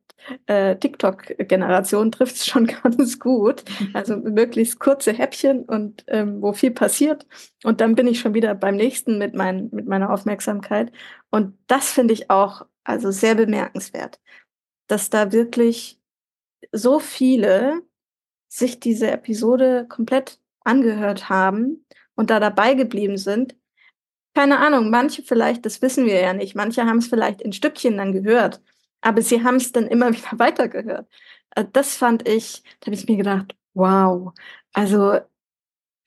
äh, 0.47 0.77
TikTok-Generation 0.77 2.13
trifft 2.13 2.37
es 2.37 2.47
schon 2.47 2.67
ganz 2.67 3.19
gut. 3.19 3.65
Also 3.93 4.17
möglichst 4.17 4.79
kurze 4.79 5.13
Häppchen 5.13 5.65
und 5.65 6.05
ähm, 6.07 6.41
wo 6.41 6.53
viel 6.53 6.71
passiert. 6.71 7.27
Und 7.65 7.81
dann 7.81 7.97
bin 7.97 8.07
ich 8.07 8.21
schon 8.21 8.35
wieder 8.35 8.55
beim 8.55 8.77
nächsten 8.77 9.19
mit, 9.19 9.35
mein, 9.35 9.69
mit 9.73 9.87
meiner 9.87 10.11
Aufmerksamkeit. 10.11 10.93
Und 11.31 11.59
das 11.67 11.91
finde 11.91 12.15
ich 12.15 12.31
auch 12.31 12.67
also 12.85 13.11
sehr 13.11 13.35
bemerkenswert, 13.35 14.21
dass 14.87 15.11
da 15.11 15.33
wirklich 15.33 16.01
so 16.71 17.01
viele 17.01 17.83
sich 18.49 18.79
diese 18.79 19.11
Episode 19.11 19.87
komplett 19.89 20.39
angehört 20.61 21.29
haben 21.29 21.85
und 22.15 22.31
da 22.31 22.39
dabei 22.39 22.75
geblieben 22.75 23.17
sind. 23.17 23.57
Keine 24.35 24.59
Ahnung, 24.59 24.91
manche 24.91 25.23
vielleicht, 25.23 25.67
das 25.67 25.83
wissen 25.83 26.07
wir 26.07 26.21
ja 26.21 26.33
nicht, 26.33 26.55
manche 26.55 26.85
haben 26.85 26.99
es 26.99 27.09
vielleicht 27.09 27.43
in 27.43 27.53
Stückchen 27.53 27.97
dann 27.97 28.13
gehört 28.13 28.61
aber 29.05 29.21
sie 29.23 29.45
haben 29.45 29.57
es 29.57 29.71
dann 29.71 29.87
immer 29.87 30.13
wieder 30.13 30.31
weitergehört. 30.39 31.09
Äh, 31.55 31.67
das 31.73 31.97
fand 31.97 32.27
ich, 32.29 32.63
da 32.81 32.87
habe 32.87 32.97
ich 32.97 33.07
mir 33.09 33.17
gedacht, 33.19 33.55
wow, 33.75 34.33
also 34.73 35.21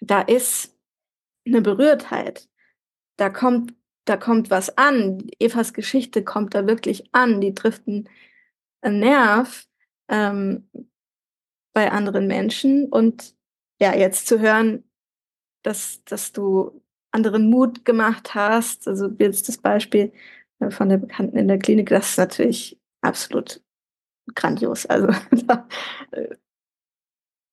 da 0.01 0.22
ist 0.22 0.75
eine 1.46 1.62
Berührtheit. 1.62 2.50
Da 3.18 3.30
kommt, 3.30 3.74
da 4.06 4.18
kommt 4.18 4.50
was 4.50 4.77
an. 4.77 5.30
Evas 5.39 5.74
Geschichte 5.74 6.24
kommt 6.24 6.54
da 6.54 6.68
wirklich 6.68 7.13
an. 7.13 7.42
Die 7.42 7.54
trifft 7.54 7.88
einen, 7.88 8.10
Nerv 8.84 9.66
ähm, 10.08 10.70
bei 11.74 11.92
anderen 11.92 12.27
Menschen. 12.27 12.86
Und 12.86 13.36
ja, 13.82 13.96
jetzt 13.96 14.27
zu 14.27 14.39
hören, 14.39 14.84
dass, 15.63 16.04
dass 16.06 16.32
du 16.32 16.82
anderen 17.12 17.50
Mut 17.50 17.86
gemacht 17.86 18.34
hast, 18.36 18.88
also 18.88 19.10
jetzt 19.20 19.50
das 19.50 19.58
Beispiel 19.58 20.13
äh, 20.60 20.70
von 20.70 20.89
der 20.89 20.98
Bekannten 20.98 21.38
in 21.38 21.48
der 21.48 21.60
Klinik, 21.60 21.89
das 21.89 22.12
ist 22.12 22.18
natürlich 22.18 22.80
absolut 23.01 23.62
grandios. 24.36 24.86
Also 24.86 25.08
da, 25.32 25.68
äh, 26.12 26.36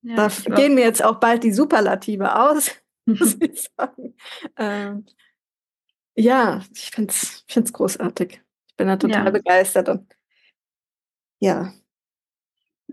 ja, 0.03 0.29
da 0.29 0.55
gehen 0.55 0.75
mir 0.75 0.85
jetzt 0.85 1.03
auch 1.03 1.19
bald 1.19 1.45
die 1.45 1.53
Superlative 1.53 2.37
aus, 2.37 2.71
muss 3.07 3.37
ich 3.41 3.69
sagen. 3.77 4.15
Ähm, 4.57 5.07
ja, 6.17 6.63
ich 6.75 6.91
finde 6.91 7.13
es 7.13 7.45
ich 7.47 7.55
find's 7.55 7.73
großartig. 7.73 8.43
Ich 8.69 8.77
bin 8.77 8.89
da 8.89 8.97
total 8.97 9.25
ja. 9.25 9.31
begeistert 9.31 9.89
und 9.89 10.17
ja, 11.41 11.73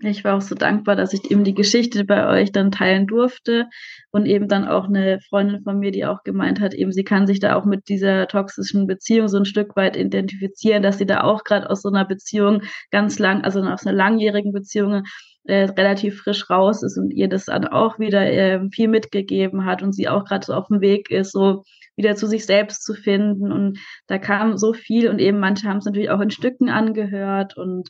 ich 0.03 0.24
war 0.24 0.36
auch 0.36 0.41
so 0.41 0.55
dankbar, 0.55 0.96
dass 0.96 1.13
ich 1.13 1.29
eben 1.29 1.43
die 1.43 1.53
Geschichte 1.53 2.05
bei 2.05 2.27
euch 2.27 2.51
dann 2.51 2.72
teilen 2.72 3.08
durfte 3.08 3.67
und 4.12 4.25
eben 4.25 4.48
dann 4.48 4.67
auch 4.67 4.88
eine 4.88 5.20
Freundin 5.29 5.62
von 5.63 5.79
mir, 5.79 5.91
die 5.91 6.05
auch 6.05 6.24
gemeint 6.24 6.60
hat, 6.60 6.74
eben 6.74 6.91
sie 6.91 7.03
kann 7.03 7.27
sich 7.27 7.39
da 7.39 7.55
auch 7.55 7.65
mit 7.65 7.88
dieser 7.89 8.27
toxischen 8.27 8.88
Beziehung 8.88 9.27
so 9.27 9.38
ein 9.38 9.46
Stück 9.46 9.75
weit 9.75 9.96
identifizieren, 9.96 10.84
dass 10.84 10.98
sie 10.98 11.05
da 11.05 11.22
auch 11.22 11.43
gerade 11.43 11.70
aus 11.70 11.81
so 11.81 11.89
einer 11.89 12.05
Beziehung 12.05 12.63
ganz 12.89 13.20
lang, 13.20 13.43
also 13.43 13.62
aus 13.62 13.86
einer 13.86 13.96
langjährigen 13.96 14.51
Beziehung 14.51 15.03
äh, 15.43 15.63
relativ 15.63 16.22
frisch 16.22 16.50
raus 16.50 16.84
ist 16.84 16.98
und 16.98 17.12
ihr 17.12 17.27
das 17.27 17.46
dann 17.46 17.67
auch 17.67 18.00
wieder 18.00 18.22
äh, 18.31 18.60
viel 18.72 18.88
mitgegeben 18.88 19.65
hat 19.65 19.81
und 19.81 19.93
sie 19.93 20.08
auch 20.08 20.25
gerade 20.25 20.46
so 20.46 20.53
auf 20.53 20.67
dem 20.67 20.81
Weg 20.81 21.10
ist, 21.10 21.31
so 21.31 21.63
wieder 21.96 22.15
zu 22.15 22.27
sich 22.27 22.46
selbst 22.46 22.84
zu 22.84 22.93
finden. 22.93 23.51
Und 23.51 23.79
da 24.08 24.17
kam 24.17 24.58
so 24.58 24.74
viel 24.74 25.10
und 25.10 25.20
eben 25.20 25.39
manche 25.39 25.67
haben 25.67 25.77
es 25.77 25.86
natürlich 25.86 26.10
auch 26.10 26.22
in 26.22 26.29
Stücken 26.31 26.70
angehört 26.70 27.58
und 27.58 27.89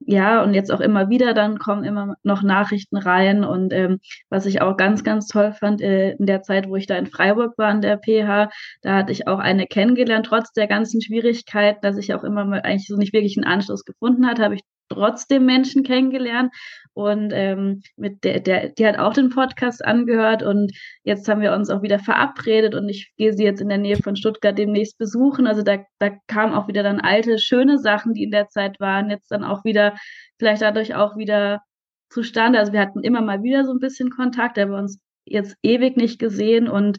ja, 0.00 0.42
und 0.42 0.54
jetzt 0.54 0.70
auch 0.72 0.80
immer 0.80 1.08
wieder, 1.08 1.34
dann 1.34 1.58
kommen 1.58 1.84
immer 1.84 2.16
noch 2.22 2.42
Nachrichten 2.42 2.96
rein. 2.96 3.44
Und 3.44 3.72
ähm, 3.72 3.98
was 4.28 4.46
ich 4.46 4.60
auch 4.60 4.76
ganz, 4.76 5.04
ganz 5.04 5.26
toll 5.26 5.52
fand, 5.52 5.80
äh, 5.80 6.12
in 6.12 6.26
der 6.26 6.42
Zeit, 6.42 6.68
wo 6.68 6.76
ich 6.76 6.86
da 6.86 6.96
in 6.96 7.06
Freiburg 7.06 7.56
war, 7.58 7.68
an 7.68 7.80
der 7.80 7.98
PH, 7.98 8.50
da 8.82 8.94
hatte 8.96 9.12
ich 9.12 9.26
auch 9.26 9.38
eine 9.38 9.66
kennengelernt, 9.66 10.26
trotz 10.26 10.52
der 10.52 10.66
ganzen 10.66 11.00
Schwierigkeiten, 11.02 11.80
dass 11.82 11.96
ich 11.96 12.14
auch 12.14 12.24
immer 12.24 12.44
mal 12.44 12.60
eigentlich 12.62 12.86
so 12.88 12.96
nicht 12.96 13.12
wirklich 13.12 13.36
einen 13.36 13.46
Anschluss 13.46 13.84
gefunden 13.84 14.26
hat, 14.26 14.38
habe 14.38 14.54
ich 14.56 14.62
trotzdem 14.88 15.46
Menschen 15.46 15.82
kennengelernt 15.82 16.52
und 16.92 17.30
ähm, 17.34 17.82
mit 17.96 18.24
der, 18.24 18.40
der, 18.40 18.70
die 18.70 18.86
hat 18.86 18.98
auch 18.98 19.12
den 19.12 19.28
Podcast 19.28 19.84
angehört 19.84 20.42
und 20.42 20.72
jetzt 21.02 21.28
haben 21.28 21.42
wir 21.42 21.52
uns 21.52 21.68
auch 21.68 21.82
wieder 21.82 21.98
verabredet 21.98 22.74
und 22.74 22.88
ich 22.88 23.12
gehe 23.16 23.34
sie 23.34 23.44
jetzt 23.44 23.60
in 23.60 23.68
der 23.68 23.78
Nähe 23.78 23.96
von 23.96 24.16
Stuttgart 24.16 24.56
demnächst 24.56 24.96
besuchen. 24.96 25.46
Also 25.46 25.62
da, 25.62 25.84
da 25.98 26.10
kamen 26.26 26.54
auch 26.54 26.68
wieder 26.68 26.82
dann 26.82 27.00
alte, 27.00 27.38
schöne 27.38 27.78
Sachen, 27.78 28.14
die 28.14 28.24
in 28.24 28.30
der 28.30 28.48
Zeit 28.48 28.80
waren, 28.80 29.10
jetzt 29.10 29.30
dann 29.30 29.44
auch 29.44 29.64
wieder, 29.64 29.94
vielleicht 30.38 30.62
dadurch 30.62 30.94
auch 30.94 31.16
wieder 31.16 31.60
zustande. 32.08 32.58
Also 32.58 32.72
wir 32.72 32.80
hatten 32.80 33.02
immer 33.02 33.20
mal 33.20 33.42
wieder 33.42 33.64
so 33.64 33.72
ein 33.72 33.80
bisschen 33.80 34.10
Kontakt, 34.10 34.58
aber 34.58 34.78
uns 34.78 34.98
jetzt 35.26 35.56
ewig 35.62 35.96
nicht 35.96 36.18
gesehen 36.18 36.68
und 36.68 36.98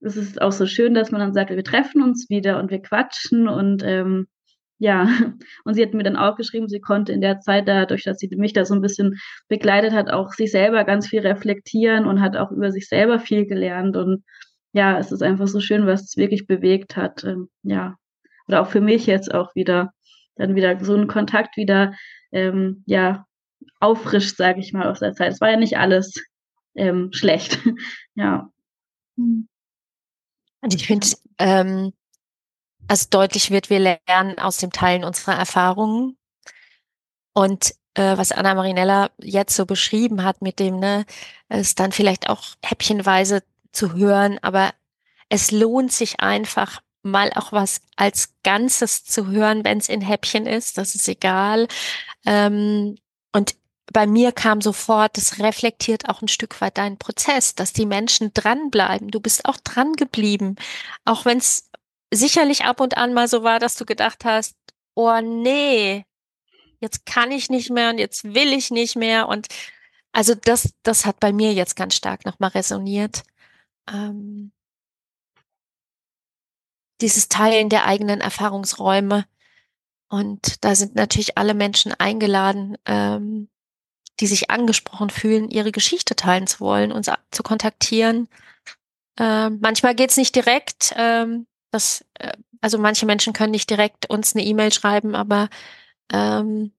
es 0.00 0.16
ist 0.16 0.42
auch 0.42 0.52
so 0.52 0.66
schön, 0.66 0.94
dass 0.94 1.10
man 1.10 1.20
dann 1.20 1.32
sagt, 1.32 1.50
wir 1.50 1.64
treffen 1.64 2.02
uns 2.02 2.28
wieder 2.28 2.58
und 2.58 2.70
wir 2.70 2.82
quatschen 2.82 3.48
und 3.48 3.82
ähm, 3.84 4.28
ja, 4.78 5.08
und 5.64 5.74
sie 5.74 5.82
hat 5.82 5.94
mir 5.94 6.04
dann 6.04 6.16
auch 6.16 6.36
geschrieben, 6.36 6.68
sie 6.68 6.80
konnte 6.80 7.12
in 7.12 7.20
der 7.20 7.40
Zeit 7.40 7.68
dadurch, 7.68 8.04
dass 8.04 8.18
sie 8.18 8.28
mich 8.36 8.52
da 8.52 8.64
so 8.64 8.74
ein 8.74 8.80
bisschen 8.80 9.18
begleitet 9.48 9.92
hat, 9.92 10.10
auch 10.10 10.32
sich 10.32 10.50
selber 10.50 10.84
ganz 10.84 11.08
viel 11.08 11.20
reflektieren 11.20 12.06
und 12.06 12.20
hat 12.20 12.36
auch 12.36 12.50
über 12.50 12.70
sich 12.70 12.88
selber 12.88 13.18
viel 13.18 13.46
gelernt 13.46 13.96
und 13.96 14.24
ja, 14.72 14.98
es 14.98 15.12
ist 15.12 15.22
einfach 15.22 15.48
so 15.48 15.60
schön, 15.60 15.86
was 15.86 16.02
es 16.02 16.16
wirklich 16.16 16.46
bewegt 16.46 16.96
hat, 16.96 17.24
ähm, 17.24 17.48
ja, 17.62 17.96
oder 18.46 18.62
auch 18.62 18.68
für 18.68 18.80
mich 18.80 19.06
jetzt 19.06 19.34
auch 19.34 19.54
wieder, 19.54 19.92
dann 20.36 20.54
wieder 20.54 20.82
so 20.84 20.94
einen 20.94 21.08
Kontakt 21.08 21.56
wieder, 21.56 21.94
ähm, 22.32 22.82
ja, 22.86 23.26
auffrischt, 23.80 24.36
sage 24.36 24.60
ich 24.60 24.72
mal, 24.72 24.86
aus 24.86 25.00
der 25.00 25.14
Zeit. 25.14 25.32
Es 25.32 25.40
war 25.40 25.50
ja 25.50 25.56
nicht 25.56 25.78
alles 25.78 26.14
ähm, 26.74 27.10
schlecht, 27.12 27.58
ja. 28.14 28.50
Und 29.16 30.74
ich 30.74 30.86
finde, 30.86 31.06
ähm, 31.38 31.92
also 32.88 33.06
deutlich 33.10 33.50
wird, 33.50 33.70
wir 33.70 33.78
lernen 33.78 34.38
aus 34.38 34.56
dem 34.56 34.72
Teilen 34.72 35.04
unserer 35.04 35.34
Erfahrungen. 35.34 36.16
Und 37.34 37.74
äh, 37.94 38.16
was 38.16 38.32
Anna 38.32 38.54
Marinella 38.54 39.10
jetzt 39.20 39.54
so 39.54 39.66
beschrieben 39.66 40.24
hat 40.24 40.42
mit 40.42 40.58
dem, 40.58 40.80
ne, 40.80 41.04
es 41.48 41.74
dann 41.74 41.92
vielleicht 41.92 42.28
auch 42.28 42.56
häppchenweise 42.64 43.42
zu 43.72 43.92
hören, 43.94 44.38
aber 44.42 44.72
es 45.28 45.50
lohnt 45.50 45.92
sich 45.92 46.20
einfach 46.20 46.80
mal 47.02 47.30
auch 47.34 47.52
was 47.52 47.80
als 47.96 48.34
Ganzes 48.42 49.04
zu 49.04 49.28
hören, 49.28 49.64
wenn 49.64 49.78
es 49.78 49.88
in 49.88 50.00
Häppchen 50.00 50.46
ist, 50.46 50.78
das 50.78 50.94
ist 50.94 51.08
egal. 51.08 51.68
Ähm, 52.26 52.96
und 53.32 53.54
bei 53.92 54.06
mir 54.06 54.32
kam 54.32 54.60
sofort, 54.60 55.16
das 55.16 55.38
reflektiert 55.38 56.08
auch 56.08 56.20
ein 56.20 56.28
Stück 56.28 56.60
weit 56.60 56.78
deinen 56.78 56.98
Prozess, 56.98 57.54
dass 57.54 57.72
die 57.72 57.86
Menschen 57.86 58.32
dranbleiben. 58.34 59.10
Du 59.10 59.20
bist 59.20 59.46
auch 59.46 59.56
dran 59.56 59.94
geblieben, 59.94 60.56
auch 61.04 61.24
wenn 61.24 61.38
es 61.38 61.67
sicherlich 62.12 62.64
ab 62.64 62.80
und 62.80 62.96
an 62.96 63.14
mal 63.14 63.28
so 63.28 63.42
war, 63.42 63.58
dass 63.58 63.76
du 63.76 63.84
gedacht 63.84 64.24
hast, 64.24 64.56
oh 64.94 65.20
nee, 65.20 66.04
jetzt 66.80 67.06
kann 67.06 67.30
ich 67.30 67.50
nicht 67.50 67.70
mehr 67.70 67.90
und 67.90 67.98
jetzt 67.98 68.24
will 68.24 68.52
ich 68.52 68.70
nicht 68.70 68.96
mehr. 68.96 69.28
Und 69.28 69.48
also 70.12 70.34
das, 70.34 70.72
das 70.82 71.06
hat 71.06 71.20
bei 71.20 71.32
mir 71.32 71.52
jetzt 71.52 71.76
ganz 71.76 71.94
stark 71.94 72.24
nochmal 72.24 72.50
resoniert. 72.50 73.22
Ähm, 73.90 74.52
dieses 77.00 77.28
Teilen 77.28 77.68
der 77.68 77.86
eigenen 77.86 78.20
Erfahrungsräume. 78.20 79.26
Und 80.08 80.64
da 80.64 80.74
sind 80.74 80.94
natürlich 80.94 81.36
alle 81.38 81.54
Menschen 81.54 81.92
eingeladen, 81.92 82.76
ähm, 82.86 83.48
die 84.20 84.26
sich 84.26 84.50
angesprochen 84.50 85.10
fühlen, 85.10 85.50
ihre 85.50 85.70
Geschichte 85.70 86.16
teilen 86.16 86.46
zu 86.46 86.60
wollen, 86.60 86.90
uns 86.90 87.10
zu 87.30 87.42
kontaktieren. 87.42 88.28
Ähm, 89.18 89.58
manchmal 89.60 89.94
geht's 89.94 90.16
nicht 90.16 90.34
direkt. 90.34 90.94
Ähm, 90.96 91.46
das, 91.70 92.04
äh, 92.14 92.32
also 92.60 92.78
manche 92.78 93.06
Menschen 93.06 93.32
können 93.32 93.52
nicht 93.52 93.70
direkt 93.70 94.08
uns 94.10 94.34
eine 94.34 94.44
E-Mail 94.44 94.72
schreiben, 94.72 95.14
aber 95.14 95.48
ähm, 96.12 96.72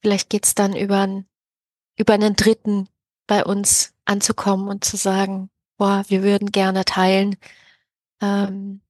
vielleicht 0.00 0.30
geht's 0.30 0.54
dann 0.54 0.74
über, 0.76 1.24
über 1.96 2.14
einen 2.14 2.36
Dritten 2.36 2.88
bei 3.26 3.44
uns 3.44 3.94
anzukommen 4.04 4.68
und 4.68 4.84
zu 4.84 4.96
sagen, 4.96 5.50
boah, 5.76 6.04
wir 6.08 6.22
würden 6.22 6.50
gerne 6.50 6.84
teilen, 6.84 7.36
ähm, 8.20 8.80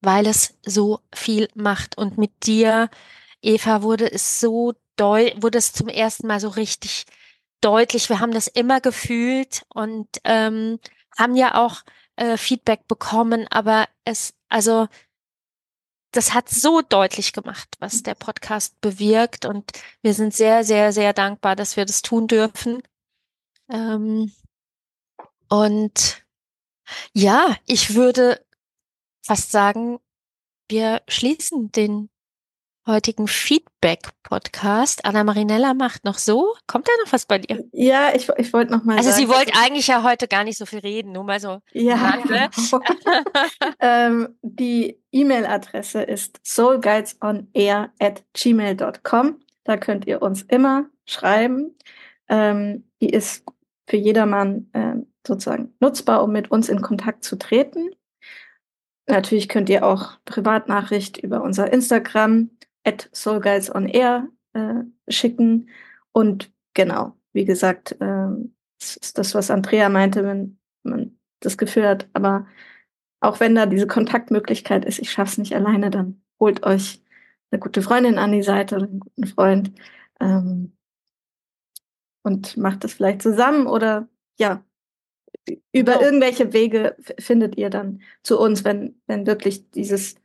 weil 0.00 0.26
es 0.26 0.56
so 0.64 1.00
viel 1.14 1.48
macht. 1.54 1.98
Und 1.98 2.18
mit 2.18 2.46
dir, 2.46 2.88
Eva, 3.42 3.82
wurde 3.82 4.10
es 4.10 4.40
so 4.40 4.74
doll, 4.96 5.32
wurde 5.36 5.58
es 5.58 5.72
zum 5.72 5.88
ersten 5.88 6.26
Mal 6.26 6.40
so 6.40 6.48
richtig 6.48 7.04
deutlich. 7.60 8.08
Wir 8.08 8.20
haben 8.20 8.32
das 8.32 8.48
immer 8.48 8.80
gefühlt 8.80 9.64
und 9.68 10.08
ähm, 10.24 10.78
haben 11.16 11.36
ja 11.36 11.54
auch 11.56 11.82
äh, 12.18 12.36
Feedback 12.36 12.86
bekommen, 12.88 13.46
aber 13.48 13.88
es, 14.04 14.34
also 14.48 14.88
das 16.12 16.34
hat 16.34 16.48
so 16.48 16.80
deutlich 16.82 17.32
gemacht, 17.32 17.76
was 17.78 18.02
der 18.02 18.14
Podcast 18.14 18.80
bewirkt 18.80 19.44
und 19.44 19.70
wir 20.02 20.14
sind 20.14 20.34
sehr, 20.34 20.64
sehr, 20.64 20.92
sehr 20.92 21.12
dankbar, 21.12 21.54
dass 21.54 21.76
wir 21.76 21.84
das 21.84 22.02
tun 22.02 22.26
dürfen. 22.26 22.82
Ähm, 23.70 24.32
und 25.48 26.24
ja, 27.12 27.56
ich 27.66 27.94
würde 27.94 28.44
fast 29.24 29.52
sagen, 29.52 30.00
wir 30.68 31.02
schließen 31.08 31.70
den 31.72 32.10
heutigen 32.88 33.28
Feedback-Podcast. 33.28 35.04
Anna 35.04 35.22
Marinella 35.22 35.74
macht 35.74 36.04
noch 36.04 36.18
so. 36.18 36.54
Kommt 36.66 36.88
da 36.88 36.92
noch 37.04 37.12
was 37.12 37.26
bei 37.26 37.38
dir? 37.38 37.64
Ja, 37.72 38.14
ich, 38.14 38.28
ich 38.38 38.52
wollte 38.52 38.72
noch 38.72 38.82
mal. 38.82 38.96
Also 38.96 39.10
sagen, 39.10 39.22
sie 39.22 39.28
wollte 39.28 39.52
eigentlich 39.54 39.86
ja 39.86 40.02
heute 40.02 40.26
gar 40.26 40.42
nicht 40.42 40.58
so 40.58 40.66
viel 40.66 40.80
reden, 40.80 41.12
nur 41.12 41.22
mal 41.22 41.38
so. 41.38 41.60
Ja. 41.72 42.18
ähm, 43.80 44.36
die 44.42 45.00
E-Mail-Adresse 45.12 46.02
ist 46.02 46.40
soulguidesonair 46.42 47.92
at 48.00 48.24
gmail.com. 48.32 49.40
Da 49.64 49.76
könnt 49.76 50.06
ihr 50.06 50.22
uns 50.22 50.42
immer 50.42 50.86
schreiben. 51.06 51.76
Ähm, 52.28 52.90
die 53.00 53.10
ist 53.10 53.44
für 53.86 53.96
jedermann 53.96 54.68
äh, 54.72 54.94
sozusagen 55.26 55.74
nutzbar, 55.78 56.24
um 56.24 56.32
mit 56.32 56.50
uns 56.50 56.68
in 56.68 56.82
Kontakt 56.82 57.22
zu 57.22 57.36
treten. 57.36 57.90
Natürlich 59.06 59.48
könnt 59.48 59.70
ihr 59.70 59.86
auch 59.86 60.18
Privatnachricht 60.26 61.16
über 61.16 61.42
unser 61.42 61.72
Instagram 61.72 62.50
at 62.88 63.08
soulguidesonair 63.12 64.28
äh, 64.54 64.82
schicken. 65.08 65.68
Und 66.12 66.50
genau, 66.74 67.12
wie 67.32 67.44
gesagt, 67.44 67.92
äh, 68.00 68.28
das 68.78 68.96
ist 68.96 69.18
das, 69.18 69.34
was 69.34 69.50
Andrea 69.50 69.88
meinte, 69.88 70.24
wenn 70.24 70.58
man 70.82 71.18
das 71.40 71.58
Gefühl 71.58 71.86
hat, 71.86 72.08
aber 72.12 72.46
auch 73.20 73.40
wenn 73.40 73.54
da 73.54 73.66
diese 73.66 73.86
Kontaktmöglichkeit 73.86 74.84
ist, 74.84 74.98
ich 74.98 75.10
schaff's 75.10 75.38
nicht 75.38 75.54
alleine, 75.54 75.90
dann 75.90 76.22
holt 76.40 76.64
euch 76.64 77.02
eine 77.50 77.58
gute 77.58 77.82
Freundin 77.82 78.18
an 78.18 78.32
die 78.32 78.42
Seite 78.42 78.76
oder 78.76 78.86
einen 78.86 79.00
guten 79.00 79.26
Freund 79.26 79.72
ähm, 80.20 80.72
und 82.22 82.56
macht 82.56 82.84
das 82.84 82.94
vielleicht 82.94 83.22
zusammen 83.22 83.66
oder 83.66 84.08
ja, 84.38 84.64
über 85.72 85.94
genau. 85.94 86.04
irgendwelche 86.04 86.52
Wege 86.52 86.96
findet 87.18 87.56
ihr 87.56 87.70
dann 87.70 88.02
zu 88.22 88.38
uns, 88.38 88.64
wenn, 88.64 89.00
wenn 89.06 89.26
wirklich 89.26 89.70
dieses 89.70 90.16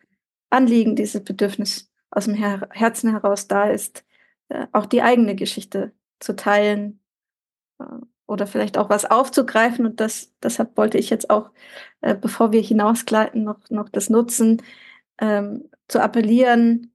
Anliegen, 0.49 0.95
dieses 0.95 1.23
Bedürfnis 1.23 1.92
aus 2.15 2.25
dem 2.25 2.33
Her 2.35 2.67
Herzen 2.71 3.11
heraus 3.11 3.47
da 3.47 3.65
ist, 3.65 4.05
äh, 4.49 4.67
auch 4.71 4.85
die 4.85 5.01
eigene 5.01 5.35
Geschichte 5.35 5.93
zu 6.19 6.35
teilen 6.35 6.99
äh, 7.79 7.85
oder 8.27 8.47
vielleicht 8.47 8.77
auch 8.77 8.89
was 8.89 9.05
aufzugreifen. 9.05 9.85
Und 9.85 9.99
das, 9.99 10.31
deshalb 10.41 10.77
wollte 10.77 10.97
ich 10.97 11.09
jetzt 11.09 11.29
auch, 11.29 11.51
äh, 12.01 12.15
bevor 12.15 12.51
wir 12.51 12.61
hinausgleiten, 12.61 13.43
noch, 13.43 13.59
noch 13.69 13.89
das 13.89 14.09
nutzen, 14.09 14.61
ähm, 15.19 15.69
zu 15.87 16.01
appellieren, 16.01 16.93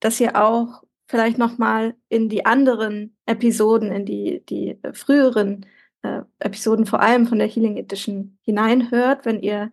dass 0.00 0.20
ihr 0.20 0.36
auch 0.40 0.82
vielleicht 1.06 1.38
nochmal 1.38 1.94
in 2.08 2.28
die 2.28 2.46
anderen 2.46 3.16
Episoden, 3.26 3.92
in 3.92 4.06
die, 4.06 4.44
die 4.46 4.78
äh, 4.82 4.92
früheren 4.94 5.66
äh, 6.02 6.22
Episoden, 6.38 6.86
vor 6.86 7.00
allem 7.00 7.26
von 7.26 7.38
der 7.38 7.48
Healing 7.48 7.76
Edition, 7.76 8.38
hineinhört, 8.42 9.24
wenn 9.26 9.40
ihr 9.40 9.72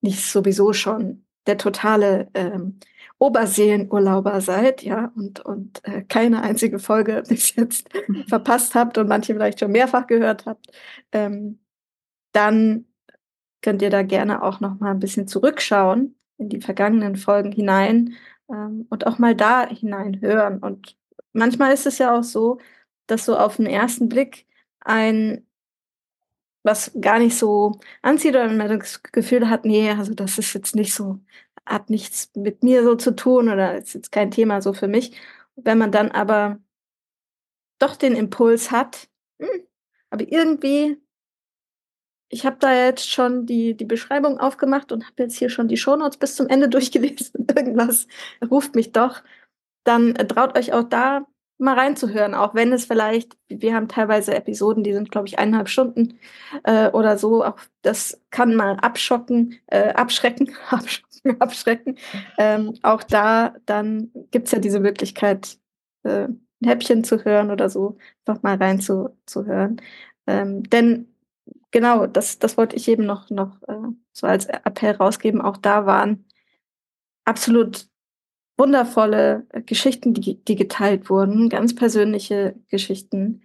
nicht 0.00 0.24
sowieso 0.24 0.72
schon 0.72 1.24
der 1.46 1.58
totale 1.58 2.28
ähm, 2.34 2.78
Oberseelenurlauber 3.22 4.40
seid, 4.40 4.82
ja, 4.82 5.12
und, 5.14 5.38
und 5.40 5.80
äh, 5.84 6.02
keine 6.02 6.42
einzige 6.42 6.80
Folge 6.80 7.22
bis 7.28 7.54
jetzt 7.54 7.88
verpasst 8.28 8.74
habt 8.74 8.98
und 8.98 9.08
manche 9.08 9.32
vielleicht 9.32 9.60
schon 9.60 9.70
mehrfach 9.70 10.08
gehört 10.08 10.44
habt, 10.44 10.66
ähm, 11.12 11.60
dann 12.32 12.86
könnt 13.62 13.80
ihr 13.80 13.90
da 13.90 14.02
gerne 14.02 14.42
auch 14.42 14.58
noch 14.58 14.80
mal 14.80 14.90
ein 14.90 14.98
bisschen 14.98 15.28
zurückschauen 15.28 16.16
in 16.38 16.48
die 16.48 16.60
vergangenen 16.60 17.14
Folgen 17.14 17.52
hinein 17.52 18.14
ähm, 18.50 18.86
und 18.90 19.06
auch 19.06 19.18
mal 19.18 19.36
da 19.36 19.68
hinein 19.68 20.20
hören. 20.20 20.58
Und 20.58 20.96
manchmal 21.32 21.72
ist 21.72 21.86
es 21.86 21.98
ja 21.98 22.18
auch 22.18 22.24
so, 22.24 22.58
dass 23.06 23.24
so 23.24 23.36
auf 23.36 23.56
den 23.56 23.66
ersten 23.66 24.08
Blick 24.08 24.46
ein 24.80 25.46
was 26.64 26.92
gar 27.00 27.18
nicht 27.18 27.36
so 27.36 27.80
anzieht 28.02 28.34
oder 28.34 28.48
man 28.48 28.78
das 28.78 29.02
Gefühl 29.02 29.48
hat, 29.50 29.64
nee, 29.64 29.90
also 29.90 30.14
das 30.14 30.38
ist 30.38 30.54
jetzt 30.54 30.76
nicht 30.76 30.94
so 30.94 31.20
hat 31.66 31.90
nichts 31.90 32.30
mit 32.34 32.62
mir 32.62 32.82
so 32.84 32.96
zu 32.96 33.14
tun 33.14 33.48
oder 33.48 33.78
ist 33.78 33.94
jetzt 33.94 34.12
kein 34.12 34.30
Thema 34.30 34.62
so 34.62 34.72
für 34.72 34.88
mich. 34.88 35.16
Wenn 35.56 35.78
man 35.78 35.92
dann 35.92 36.10
aber 36.10 36.58
doch 37.78 37.96
den 37.96 38.14
Impuls 38.16 38.70
hat, 38.70 39.08
hm, 39.40 39.66
aber 40.10 40.30
irgendwie, 40.30 41.00
ich 42.28 42.46
habe 42.46 42.56
da 42.58 42.74
jetzt 42.74 43.10
schon 43.10 43.46
die, 43.46 43.76
die 43.76 43.84
Beschreibung 43.84 44.38
aufgemacht 44.38 44.92
und 44.92 45.04
habe 45.04 45.24
jetzt 45.24 45.36
hier 45.36 45.50
schon 45.50 45.68
die 45.68 45.76
Shownotes 45.76 46.18
bis 46.18 46.36
zum 46.36 46.48
Ende 46.48 46.68
durchgelesen. 46.70 47.46
Irgendwas 47.48 48.06
ruft 48.50 48.74
mich 48.74 48.92
doch. 48.92 49.22
Dann 49.84 50.14
traut 50.14 50.56
euch 50.56 50.72
auch 50.72 50.84
da 50.84 51.26
mal 51.62 51.78
reinzuhören, 51.78 52.34
auch 52.34 52.54
wenn 52.54 52.72
es 52.72 52.84
vielleicht, 52.84 53.36
wir 53.48 53.74
haben 53.74 53.88
teilweise 53.88 54.34
Episoden, 54.34 54.84
die 54.84 54.92
sind, 54.92 55.10
glaube 55.10 55.28
ich, 55.28 55.38
eineinhalb 55.38 55.68
Stunden 55.68 56.18
äh, 56.64 56.88
oder 56.90 57.18
so. 57.18 57.44
Auch 57.44 57.58
das 57.82 58.20
kann 58.30 58.54
mal 58.54 58.76
abschocken, 58.76 59.60
äh, 59.68 59.90
abschrecken, 59.94 60.50
abschrecken, 60.70 61.40
abschrecken. 61.40 61.98
Ähm, 62.38 62.74
auch 62.82 63.02
da, 63.02 63.54
dann 63.66 64.10
gibt's 64.30 64.52
ja 64.52 64.58
diese 64.58 64.80
Möglichkeit, 64.80 65.58
äh, 66.04 66.28
ein 66.28 66.68
Häppchen 66.68 67.04
zu 67.04 67.24
hören 67.24 67.50
oder 67.50 67.70
so, 67.70 67.96
einfach 68.26 68.42
mal 68.42 68.56
reinzuhören. 68.56 69.80
Ähm, 70.26 70.62
denn 70.70 71.08
genau, 71.70 72.06
das, 72.06 72.38
das 72.38 72.56
wollte 72.56 72.76
ich 72.76 72.88
eben 72.88 73.04
noch, 73.04 73.30
noch 73.30 73.62
äh, 73.68 73.88
so 74.12 74.26
als 74.26 74.46
Appell 74.46 74.92
rausgeben. 74.92 75.40
Auch 75.40 75.56
da 75.56 75.86
waren 75.86 76.24
absolut 77.24 77.88
wundervolle 78.62 79.44
Geschichten, 79.66 80.14
die, 80.14 80.42
die 80.44 80.54
geteilt 80.54 81.10
wurden, 81.10 81.48
ganz 81.48 81.74
persönliche 81.74 82.54
Geschichten, 82.68 83.42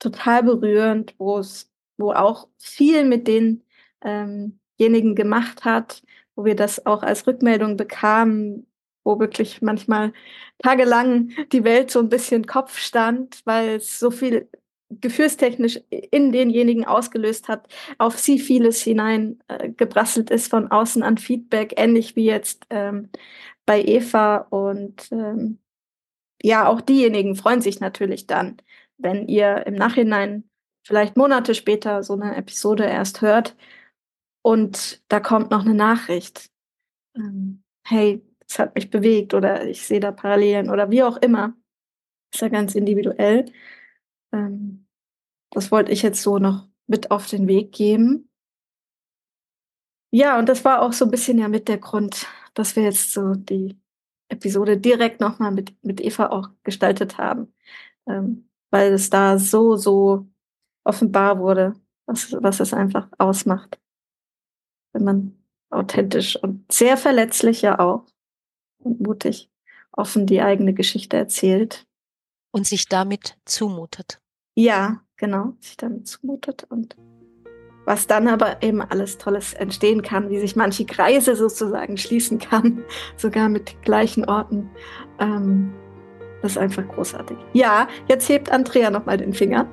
total 0.00 0.42
berührend, 0.42 1.14
wo 1.18 1.38
es, 1.38 1.70
wo 1.98 2.12
auch 2.12 2.48
viel 2.58 3.04
mit 3.04 3.28
denjenigen 3.28 3.70
ähm 4.02 5.14
gemacht 5.14 5.64
hat, 5.64 6.02
wo 6.34 6.44
wir 6.44 6.56
das 6.56 6.84
auch 6.84 7.04
als 7.04 7.28
Rückmeldung 7.28 7.76
bekamen, 7.76 8.66
wo 9.04 9.20
wirklich 9.20 9.62
manchmal 9.62 10.12
tagelang 10.58 11.30
die 11.52 11.62
Welt 11.62 11.92
so 11.92 12.00
ein 12.00 12.08
bisschen 12.08 12.44
Kopf 12.44 12.78
stand, 12.78 13.40
weil 13.44 13.76
es 13.76 14.00
so 14.00 14.10
viel 14.10 14.48
gefühlstechnisch 14.90 15.80
in 15.90 16.32
denjenigen 16.32 16.84
ausgelöst 16.84 17.48
hat, 17.48 17.68
auf 17.98 18.18
sie 18.18 18.38
vieles 18.38 18.82
hineingebrasselt 18.82 20.30
äh, 20.30 20.34
ist 20.34 20.50
von 20.50 20.70
außen 20.70 21.02
an 21.02 21.18
Feedback, 21.18 21.74
ähnlich 21.76 22.16
wie 22.16 22.26
jetzt 22.26 22.66
ähm, 22.70 23.10
bei 23.66 23.82
Eva. 23.82 24.36
Und 24.50 25.10
ähm, 25.10 25.58
ja, 26.42 26.68
auch 26.68 26.80
diejenigen 26.80 27.36
freuen 27.36 27.60
sich 27.60 27.80
natürlich 27.80 28.26
dann, 28.26 28.58
wenn 28.98 29.26
ihr 29.28 29.66
im 29.66 29.74
Nachhinein 29.74 30.44
vielleicht 30.86 31.16
Monate 31.16 31.54
später 31.54 32.02
so 32.02 32.14
eine 32.14 32.36
Episode 32.36 32.84
erst 32.84 33.22
hört 33.22 33.56
und 34.42 35.02
da 35.08 35.20
kommt 35.20 35.50
noch 35.50 35.64
eine 35.64 35.74
Nachricht. 35.74 36.50
Ähm, 37.16 37.62
hey, 37.86 38.22
es 38.46 38.58
hat 38.58 38.74
mich 38.74 38.90
bewegt 38.90 39.32
oder 39.32 39.66
ich 39.66 39.86
sehe 39.86 40.00
da 40.00 40.12
Parallelen 40.12 40.70
oder 40.70 40.90
wie 40.90 41.02
auch 41.02 41.16
immer. 41.16 41.56
Ist 42.32 42.42
ja 42.42 42.48
ganz 42.48 42.74
individuell. 42.74 43.46
Ähm, 44.34 44.86
das 45.50 45.70
wollte 45.70 45.92
ich 45.92 46.02
jetzt 46.02 46.22
so 46.22 46.38
noch 46.38 46.68
mit 46.86 47.10
auf 47.10 47.28
den 47.28 47.46
Weg 47.46 47.72
geben. 47.72 48.28
Ja, 50.10 50.38
und 50.38 50.48
das 50.48 50.64
war 50.64 50.82
auch 50.82 50.92
so 50.92 51.04
ein 51.06 51.10
bisschen 51.10 51.38
ja 51.38 51.48
mit 51.48 51.68
der 51.68 51.78
Grund, 51.78 52.26
dass 52.54 52.76
wir 52.76 52.82
jetzt 52.82 53.12
so 53.12 53.34
die 53.34 53.78
Episode 54.28 54.76
direkt 54.76 55.20
nochmal 55.20 55.52
mit, 55.52 55.74
mit 55.84 56.00
Eva 56.00 56.28
auch 56.28 56.48
gestaltet 56.62 57.18
haben, 57.18 57.52
ähm, 58.06 58.48
weil 58.70 58.92
es 58.92 59.10
da 59.10 59.38
so, 59.38 59.76
so 59.76 60.26
offenbar 60.84 61.38
wurde, 61.38 61.74
was, 62.06 62.32
was 62.32 62.60
es 62.60 62.74
einfach 62.74 63.08
ausmacht, 63.18 63.80
wenn 64.92 65.04
man 65.04 65.44
authentisch 65.70 66.36
und 66.36 66.70
sehr 66.70 66.96
verletzlich 66.96 67.62
ja 67.62 67.78
auch 67.78 68.06
und 68.78 69.00
mutig 69.00 69.50
offen 69.92 70.26
die 70.26 70.42
eigene 70.42 70.74
Geschichte 70.74 71.16
erzählt. 71.16 71.86
Und 72.52 72.66
sich 72.66 72.86
damit 72.86 73.36
zumutet. 73.44 74.20
Ja, 74.54 75.00
genau, 75.16 75.54
sich 75.60 75.76
damit 75.76 76.06
zumutet 76.06 76.64
und 76.68 76.96
was 77.86 78.06
dann 78.06 78.28
aber 78.28 78.62
eben 78.62 78.80
alles 78.80 79.18
Tolles 79.18 79.52
entstehen 79.52 80.02
kann, 80.02 80.30
wie 80.30 80.38
sich 80.38 80.56
manche 80.56 80.86
Kreise 80.86 81.36
sozusagen 81.36 81.96
schließen 81.96 82.38
kann, 82.38 82.82
sogar 83.16 83.48
mit 83.48 83.80
gleichen 83.82 84.24
Orten. 84.24 84.70
Ähm, 85.18 85.72
das 86.40 86.52
ist 86.52 86.58
einfach 86.58 86.86
großartig. 86.88 87.36
Ja, 87.52 87.88
jetzt 88.08 88.28
hebt 88.28 88.50
Andrea 88.50 88.90
nochmal 88.90 89.16
den 89.16 89.32
Finger. 89.32 89.66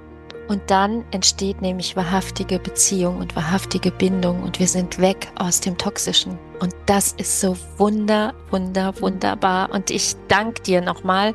Und 0.48 0.62
dann 0.68 1.06
entsteht 1.12 1.62
nämlich 1.62 1.96
wahrhaftige 1.96 2.60
Beziehung 2.60 3.18
und 3.20 3.36
wahrhaftige 3.36 3.92
Bindung 3.92 4.44
und 4.44 4.60
wir 4.60 4.68
sind 4.68 5.00
weg 5.00 5.32
aus 5.36 5.62
dem 5.62 5.78
Toxischen. 5.78 6.38
Und 6.60 6.76
das 6.88 7.14
ist 7.14 7.40
so 7.40 7.56
wunder, 7.78 8.34
wunder, 8.50 8.94
wunderbar. 9.00 9.72
Und 9.72 9.90
ich 9.92 10.16
danke 10.28 10.62
dir 10.62 10.82
nochmal, 10.82 11.34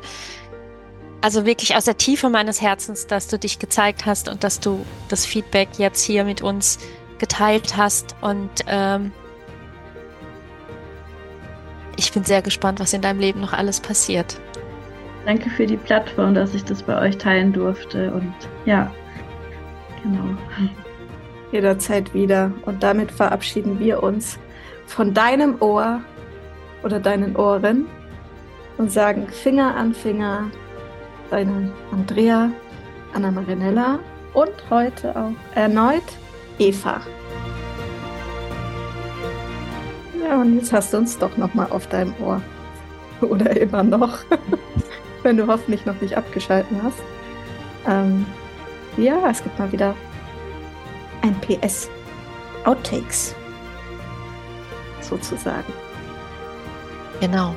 also 1.21 1.45
wirklich 1.45 1.75
aus 1.75 1.85
der 1.85 1.97
Tiefe 1.97 2.29
meines 2.29 2.61
Herzens, 2.61 3.07
dass 3.07 3.27
du 3.27 3.39
dich 3.39 3.59
gezeigt 3.59 4.05
hast 4.05 4.29
und 4.29 4.43
dass 4.43 4.59
du 4.59 4.85
das 5.09 5.25
Feedback 5.25 5.69
jetzt 5.77 6.03
hier 6.03 6.23
mit 6.23 6.41
uns 6.41 6.79
geteilt 7.17 7.75
hast. 7.75 8.15
Und 8.21 8.49
ähm, 8.67 9.11
ich 11.97 12.11
bin 12.11 12.23
sehr 12.23 12.41
gespannt, 12.41 12.79
was 12.79 12.93
in 12.93 13.01
deinem 13.01 13.19
Leben 13.19 13.41
noch 13.41 13.53
alles 13.53 13.79
passiert. 13.79 14.39
Danke 15.25 15.49
für 15.49 15.65
die 15.65 15.77
Plattform, 15.77 16.35
dass 16.35 16.53
ich 16.53 16.63
das 16.63 16.83
bei 16.83 16.99
euch 17.01 17.17
teilen 17.17 17.51
durfte. 17.51 18.13
Und 18.13 18.33
ja, 18.65 18.91
genau. 20.03 20.37
Jederzeit 21.51 22.13
wieder. 22.13 22.51
Und 22.65 22.83
damit 22.83 23.11
verabschieden 23.11 23.79
wir 23.79 24.03
uns 24.03 24.37
von 24.85 25.13
deinem 25.13 25.61
Ohr 25.61 26.01
oder 26.83 26.99
deinen 26.99 27.35
Ohren 27.35 27.87
und 28.77 28.91
sagen 28.91 29.27
Finger 29.27 29.75
an 29.75 29.93
Finger 29.93 30.51
deine 31.29 31.71
Andrea, 31.91 32.51
Anna 33.13 33.31
Marinella 33.31 33.99
und 34.33 34.51
heute 34.69 35.15
auch 35.15 35.55
erneut 35.55 36.03
Eva. 36.59 37.01
Ja, 40.21 40.41
und 40.41 40.55
jetzt 40.55 40.73
hast 40.73 40.93
du 40.93 40.97
uns 40.97 41.17
doch 41.17 41.37
noch 41.37 41.53
mal 41.53 41.67
auf 41.69 41.87
deinem 41.87 42.13
Ohr. 42.21 42.41
Oder 43.21 43.59
immer 43.59 43.83
noch, 43.83 44.19
wenn 45.23 45.37
du 45.37 45.47
hoffentlich 45.47 45.85
noch 45.85 45.99
nicht 46.01 46.15
abgeschalten 46.15 46.81
hast. 46.83 46.99
Ähm, 47.87 48.25
ja, 48.97 49.29
es 49.29 49.41
gibt 49.41 49.57
mal 49.57 49.71
wieder 49.71 49.95
ein 51.21 51.35
PS. 51.41 51.89
Outtakes. 52.65 53.35
Sozusagen. 55.01 55.71
Genau. 57.21 57.55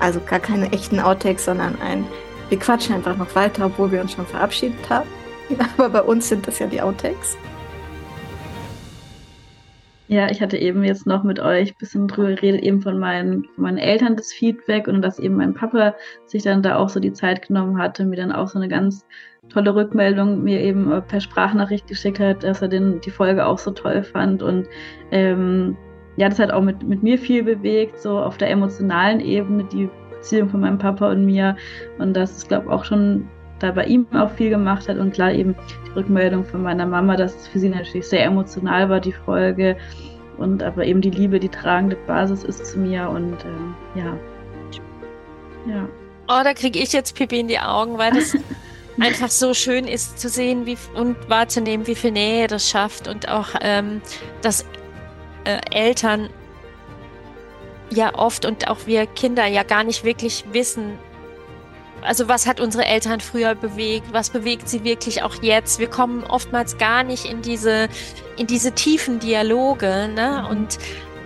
Also 0.00 0.20
gar 0.20 0.40
keine 0.40 0.72
echten 0.72 0.98
Outtakes, 0.98 1.44
sondern 1.44 1.80
ein 1.80 2.04
wir 2.50 2.58
quatschen 2.58 2.96
einfach 2.96 3.16
noch 3.16 3.34
weiter, 3.34 3.66
obwohl 3.66 3.90
wir 3.92 4.00
uns 4.00 4.12
schon 4.12 4.26
verabschiedet 4.26 4.90
haben. 4.90 5.08
Aber 5.76 5.88
bei 5.88 6.02
uns 6.02 6.28
sind 6.28 6.46
das 6.46 6.58
ja 6.58 6.66
die 6.66 6.80
Outtakes. 6.80 7.36
Ja, 10.08 10.28
ich 10.28 10.42
hatte 10.42 10.56
eben 10.56 10.82
jetzt 10.82 11.06
noch 11.06 11.22
mit 11.22 11.38
euch 11.38 11.70
ein 11.70 11.78
bisschen 11.78 12.08
drüber 12.08 12.30
geredet, 12.30 12.62
eben 12.62 12.82
von 12.82 12.98
meinen, 12.98 13.46
meinen 13.56 13.78
Eltern 13.78 14.16
das 14.16 14.32
Feedback 14.32 14.88
und 14.88 15.02
dass 15.02 15.20
eben 15.20 15.36
mein 15.36 15.54
Papa 15.54 15.94
sich 16.26 16.42
dann 16.42 16.64
da 16.64 16.78
auch 16.78 16.88
so 16.88 16.98
die 16.98 17.12
Zeit 17.12 17.46
genommen 17.46 17.78
hatte, 17.78 18.04
mir 18.04 18.16
dann 18.16 18.32
auch 18.32 18.48
so 18.48 18.58
eine 18.58 18.66
ganz 18.66 19.06
tolle 19.50 19.72
Rückmeldung 19.72 20.42
mir 20.42 20.60
eben 20.60 20.90
äh, 20.90 21.00
per 21.00 21.20
Sprachnachricht 21.20 21.86
geschickt 21.86 22.18
hat, 22.18 22.42
dass 22.42 22.60
er 22.60 22.66
den, 22.66 23.00
die 23.02 23.10
Folge 23.10 23.46
auch 23.46 23.58
so 23.58 23.70
toll 23.70 24.02
fand 24.02 24.42
und 24.42 24.66
ähm, 25.12 25.76
ja, 26.16 26.28
das 26.28 26.40
hat 26.40 26.50
auch 26.50 26.62
mit, 26.62 26.82
mit 26.82 27.04
mir 27.04 27.16
viel 27.16 27.44
bewegt, 27.44 28.00
so 28.00 28.18
auf 28.18 28.36
der 28.36 28.50
emotionalen 28.50 29.20
Ebene, 29.20 29.64
die 29.64 29.88
Beziehung 30.20 30.50
von 30.50 30.60
meinem 30.60 30.78
Papa 30.78 31.10
und 31.10 31.24
mir. 31.24 31.56
Und 31.98 32.14
dass 32.14 32.36
es, 32.36 32.48
glaube 32.48 32.66
ich, 32.66 32.72
auch 32.72 32.84
schon 32.84 33.28
da 33.58 33.72
bei 33.72 33.84
ihm 33.84 34.06
auch 34.14 34.30
viel 34.30 34.50
gemacht 34.50 34.88
hat. 34.88 34.98
Und 34.98 35.12
klar 35.12 35.32
eben 35.32 35.54
die 35.86 35.90
Rückmeldung 35.92 36.44
von 36.44 36.62
meiner 36.62 36.86
Mama, 36.86 37.16
dass 37.16 37.34
es 37.34 37.48
für 37.48 37.58
sie 37.58 37.68
natürlich 37.68 38.06
sehr 38.06 38.24
emotional 38.24 38.88
war, 38.88 39.00
die 39.00 39.12
Folge. 39.12 39.76
Und 40.38 40.62
aber 40.62 40.84
eben 40.84 41.00
die 41.00 41.10
Liebe 41.10 41.38
die 41.38 41.48
tragende 41.48 41.96
Basis 42.06 42.44
ist 42.44 42.66
zu 42.66 42.78
mir. 42.78 43.08
Und 43.08 43.36
ähm, 43.44 43.74
ja. 43.94 44.16
Ja. 45.66 45.88
Oh, 46.28 46.42
da 46.44 46.54
kriege 46.54 46.78
ich 46.78 46.92
jetzt 46.92 47.16
Pipi 47.16 47.40
in 47.40 47.48
die 47.48 47.58
Augen, 47.58 47.98
weil 47.98 48.12
das 48.12 48.36
einfach 49.00 49.30
so 49.30 49.52
schön 49.52 49.86
ist 49.86 50.18
zu 50.18 50.28
sehen 50.28 50.64
wie, 50.64 50.78
und 50.94 51.16
wahrzunehmen, 51.28 51.86
wie 51.86 51.94
viel 51.94 52.12
Nähe 52.12 52.46
das 52.46 52.68
schafft. 52.68 53.08
Und 53.08 53.28
auch, 53.28 53.48
ähm, 53.60 54.00
dass 54.42 54.64
äh, 55.44 55.58
Eltern 55.70 56.30
ja 57.90 58.14
oft 58.14 58.44
und 58.44 58.68
auch 58.68 58.86
wir 58.86 59.06
Kinder 59.06 59.46
ja 59.46 59.62
gar 59.62 59.84
nicht 59.84 60.04
wirklich 60.04 60.44
wissen, 60.52 60.98
also 62.02 62.28
was 62.28 62.46
hat 62.46 62.60
unsere 62.60 62.84
Eltern 62.84 63.20
früher 63.20 63.54
bewegt, 63.54 64.12
was 64.12 64.30
bewegt 64.30 64.68
sie 64.68 64.84
wirklich 64.84 65.22
auch 65.22 65.42
jetzt. 65.42 65.78
Wir 65.78 65.88
kommen 65.88 66.24
oftmals 66.24 66.78
gar 66.78 67.02
nicht 67.02 67.24
in 67.26 67.42
diese, 67.42 67.88
in 68.36 68.46
diese 68.46 68.72
tiefen 68.72 69.18
Dialoge, 69.18 70.10
ne? 70.14 70.42
Mhm. 70.44 70.50
Und, 70.50 70.78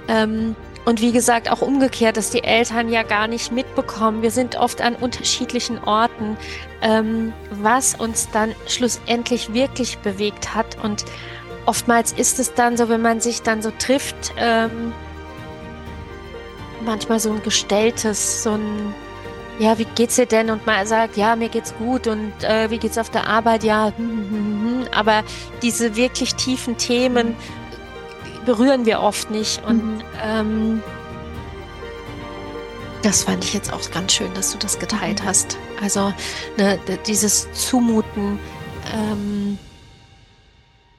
ähm, 0.09 0.57
und 0.85 1.01
wie 1.01 1.13
gesagt, 1.13 1.51
auch 1.51 1.63
umgekehrt, 1.63 2.17
dass 2.17 2.31
die 2.31 2.45
Eltern 2.45 2.91
ja 2.91 3.03
gar 3.03 3.27
nicht 3.27 3.53
mitbekommen. 3.53 4.23
Wir 4.23 4.31
sind 4.31 4.57
oft 4.57 4.83
an 4.83 4.95
unterschiedlichen 4.97 5.79
Orten, 5.79 6.37
ähm, 6.83 7.33
was 7.51 7.95
uns 7.95 8.29
dann 8.33 8.55
schlussendlich 8.67 9.55
wirklich 9.55 9.99
bewegt 9.99 10.55
hat. 10.55 10.77
Und 10.83 11.05
oftmals 11.65 12.13
ist 12.13 12.39
es 12.39 12.53
dann 12.53 12.77
so, 12.77 12.89
wenn 12.91 13.01
man 13.01 13.21
sich 13.21 13.41
dann 13.43 13.63
so 13.63 13.71
trifft, 13.79 14.35
ähm, 14.37 14.93
manchmal 16.85 17.21
so 17.21 17.33
ein 17.33 17.43
gestelltes, 17.43 18.43
so 18.43 18.53
ein, 18.53 18.95
ja, 19.59 19.79
wie 19.79 19.85
geht's 19.85 20.17
dir 20.17 20.27
denn? 20.27 20.51
Und 20.51 20.67
man 20.67 20.87
sagt, 20.87 21.17
ja, 21.17 21.37
mir 21.37 21.49
geht's 21.49 21.75
gut 21.77 22.07
und 22.07 22.33
äh, 22.43 22.71
wie 22.71 22.79
geht's 22.79 22.99
auf 22.99 23.11
der 23.11 23.27
Arbeit? 23.27 23.65
Ja, 23.65 23.93
hm, 23.97 24.09
hm, 24.09 24.31
hm, 24.31 24.63
hm. 24.63 24.89
aber 24.93 25.23
diese 25.63 25.97
wirklich 25.97 26.35
tiefen 26.35 26.77
Themen 26.77 27.37
berühren 28.45 28.85
wir 28.87 29.01
oft 29.01 29.31
nicht 29.31 29.65
und 29.67 29.97
mhm. 29.97 30.03
ähm, 30.23 30.83
das 33.03 33.25
fand 33.25 33.45
ich 33.45 33.53
jetzt 33.53 33.73
auch 33.73 33.91
ganz 33.91 34.15
schön, 34.15 34.33
dass 34.35 34.53
du 34.53 34.59
das 34.59 34.79
geteilt 34.79 35.23
mhm. 35.23 35.27
hast. 35.27 35.59
Also 35.83 36.13
ne, 36.57 36.79
dieses 37.07 37.53
Zumuten, 37.53 38.39
ähm, 38.95 39.59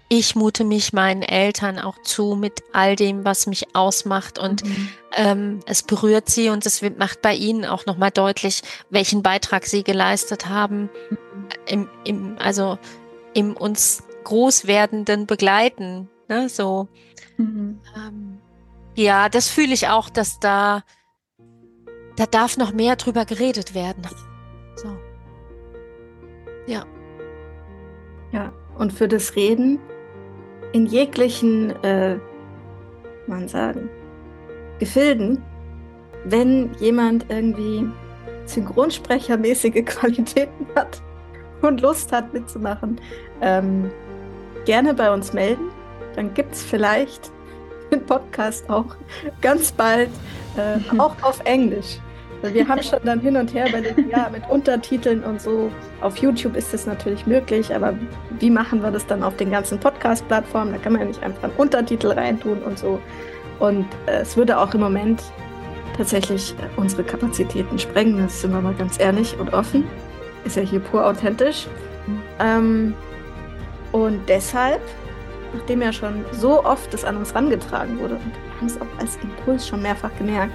ich 0.08 0.36
mute 0.36 0.63
mich 0.63 0.94
meinen 0.94 1.24
Eltern 1.24 1.80
auch 1.80 2.02
zu 2.02 2.36
mit 2.36 2.63
all 2.74 2.96
dem, 2.96 3.26
was 3.26 3.48
mich 3.48 3.76
ausmacht 3.76 4.38
und 4.38 4.63
mhm. 4.63 4.89
ähm, 5.15 5.60
es 5.65 5.84
berührt 5.84 6.30
sie 6.30 6.50
und 6.50 6.65
es 6.65 6.82
macht 6.98 7.22
bei 7.22 7.34
ihnen 7.34 7.65
auch 7.65 7.86
nochmal 7.86 8.12
deutlich, 8.12 8.62
welchen 8.89 9.24
Beitrag 9.24 9.65
sie 9.65 9.84
geleistet 9.84 10.48
haben, 10.48 10.89
mhm. 11.10 11.18
im, 11.65 11.89
im, 12.04 12.38
also 12.39 12.78
im 13.34 13.58
uns 13.58 14.04
Großwerdenden 14.26 15.26
begleiten. 15.26 16.10
Ne? 16.28 16.50
So. 16.50 16.88
Mhm. 17.38 17.80
Ähm, 17.96 18.41
ja, 18.96 19.28
das 19.30 19.50
fühle 19.50 19.74
ich 19.74 19.88
auch, 19.88 20.10
dass 20.10 20.39
da, 20.39 20.84
da 22.15 22.26
darf 22.26 22.58
noch 22.58 22.74
mehr 22.74 22.96
drüber 22.96 23.26
geredet 23.26 23.74
werden. 23.74 24.08
So. 24.76 24.96
Ja. 26.68 26.86
Ja, 28.32 28.54
und 28.78 28.94
für 28.94 29.08
das 29.08 29.36
Reden 29.36 29.80
in 30.76 30.88
jeglichen, 30.88 31.72
äh, 31.86 32.18
man 33.28 33.48
sagen, 33.48 33.90
Gefilden, 34.78 35.42
wenn 36.26 36.74
jemand 36.80 37.28
irgendwie 37.30 37.88
Synchronsprechermäßige 38.44 39.86
Qualitäten 39.86 40.68
hat 40.76 41.02
und 41.62 41.80
Lust 41.80 42.12
hat 42.12 42.34
mitzumachen, 42.34 43.00
ähm, 43.40 43.90
gerne 44.66 44.94
bei 44.94 45.14
uns 45.14 45.32
melden. 45.32 45.70
Dann 46.18 46.34
gibt 46.34 46.54
es 46.54 46.62
vielleicht 46.62 47.32
den 47.90 48.06
Podcast 48.06 48.70
auch 48.70 48.98
ganz 49.42 49.72
bald, 49.72 50.10
äh, 50.58 50.78
auch 50.98 51.16
auf 51.22 51.40
Englisch. 51.46 52.00
Wir 52.54 52.68
haben 52.68 52.82
schon 52.84 53.00
dann 53.04 53.20
hin 53.20 53.38
und 53.38 53.54
her 53.54 53.68
bei 53.72 53.82
den, 53.82 54.10
ja, 54.10 54.30
mit 54.32 54.48
Untertiteln 54.50 55.24
und 55.24 55.42
so. 55.42 55.72
Auf 56.02 56.18
YouTube 56.18 56.56
ist 56.56 56.74
das 56.74 56.86
natürlich 56.86 57.26
möglich, 57.26 57.74
aber 57.74 57.94
wie 58.40 58.50
machen 58.50 58.82
wir 58.82 58.92
das 58.92 59.06
dann 59.08 59.24
auf 59.24 59.36
den 59.38 59.52
ganzen 59.52 59.80
Podcast-Plattformen? 59.80 60.74
Da 60.74 60.78
kann 60.80 60.94
man 60.94 61.02
ja 61.02 61.08
nicht 61.08 61.24
einfach 61.24 61.44
einen 61.44 61.54
Untertitel 61.58 62.08
reintun 62.12 62.60
und 62.64 62.78
so. 62.78 63.00
Und 63.60 63.86
äh, 64.06 64.22
es 64.22 64.36
würde 64.36 64.58
auch 64.58 64.74
im 64.74 64.82
Moment 64.82 65.22
tatsächlich 65.96 66.54
äh, 66.54 66.80
unsere 66.80 67.04
Kapazitäten 67.04 67.80
sprengen, 67.80 68.18
das 68.18 68.42
sind 68.42 68.52
wir 68.52 68.62
mal 68.62 68.74
ganz 68.74 69.00
ehrlich 69.00 69.38
und 69.40 69.54
offen. 69.54 69.86
Ist 70.44 70.58
ja 70.58 70.62
hier 70.62 70.80
pur 70.80 71.06
authentisch. 71.06 71.68
Ähm, 72.40 72.94
und 73.92 74.20
deshalb, 74.28 74.82
nachdem 75.54 75.82
ja 75.82 75.94
schon 75.94 76.26
so 76.32 76.64
oft 76.64 76.94
das 76.94 77.06
an 77.06 77.18
uns 77.18 77.34
rangetragen 77.34 77.98
wurde, 78.00 78.16
und 78.16 78.26
wir 78.26 78.58
haben 78.58 78.68
es 78.68 78.80
auch 78.82 79.00
als 79.00 79.18
Impuls 79.24 79.68
schon 79.68 79.82
mehrfach 79.82 80.12
gemerkt, 80.18 80.54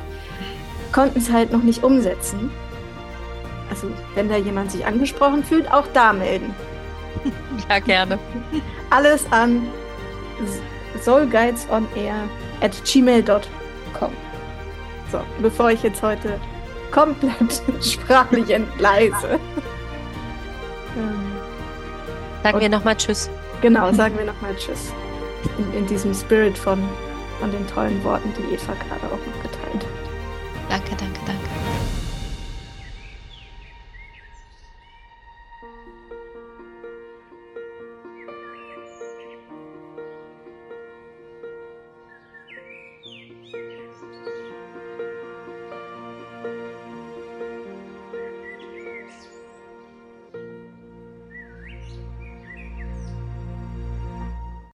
konnten 0.92 1.18
es 1.18 1.30
halt 1.30 1.52
noch 1.52 1.62
nicht 1.62 1.82
umsetzen. 1.82 2.50
Also, 3.68 3.88
wenn 4.14 4.28
da 4.28 4.36
jemand 4.36 4.72
sich 4.72 4.84
angesprochen 4.84 5.44
fühlt, 5.44 5.70
auch 5.72 5.86
da 5.92 6.12
melden. 6.12 6.54
Ja, 7.68 7.78
gerne. 7.78 8.18
Alles 8.88 9.30
an 9.30 9.62
soulguidesonair 11.00 12.14
at 12.60 12.84
gmail.com. 12.84 14.12
So, 15.12 15.20
bevor 15.40 15.70
ich 15.70 15.82
jetzt 15.82 16.02
heute 16.02 16.40
komplett 16.90 17.62
sprachlich 17.84 18.50
entgleise. 18.54 19.38
sagen 22.42 22.60
wir 22.60 22.68
nochmal 22.68 22.96
Tschüss. 22.96 23.30
Genau, 23.60 23.92
sagen 23.92 24.16
wir 24.18 24.24
nochmal 24.24 24.54
Tschüss. 24.56 24.92
In, 25.58 25.80
in, 25.80 25.86
diesem 25.86 26.14
Spirit 26.14 26.56
von, 26.56 26.82
von 27.40 27.50
den 27.50 27.66
tollen 27.68 28.02
Worten, 28.04 28.32
die 28.36 28.54
Eva 28.54 28.72
gerade 28.72 29.06
auch 29.06 29.26
noch 29.26 29.39
danke, 30.70 30.94
danke. 30.96 31.19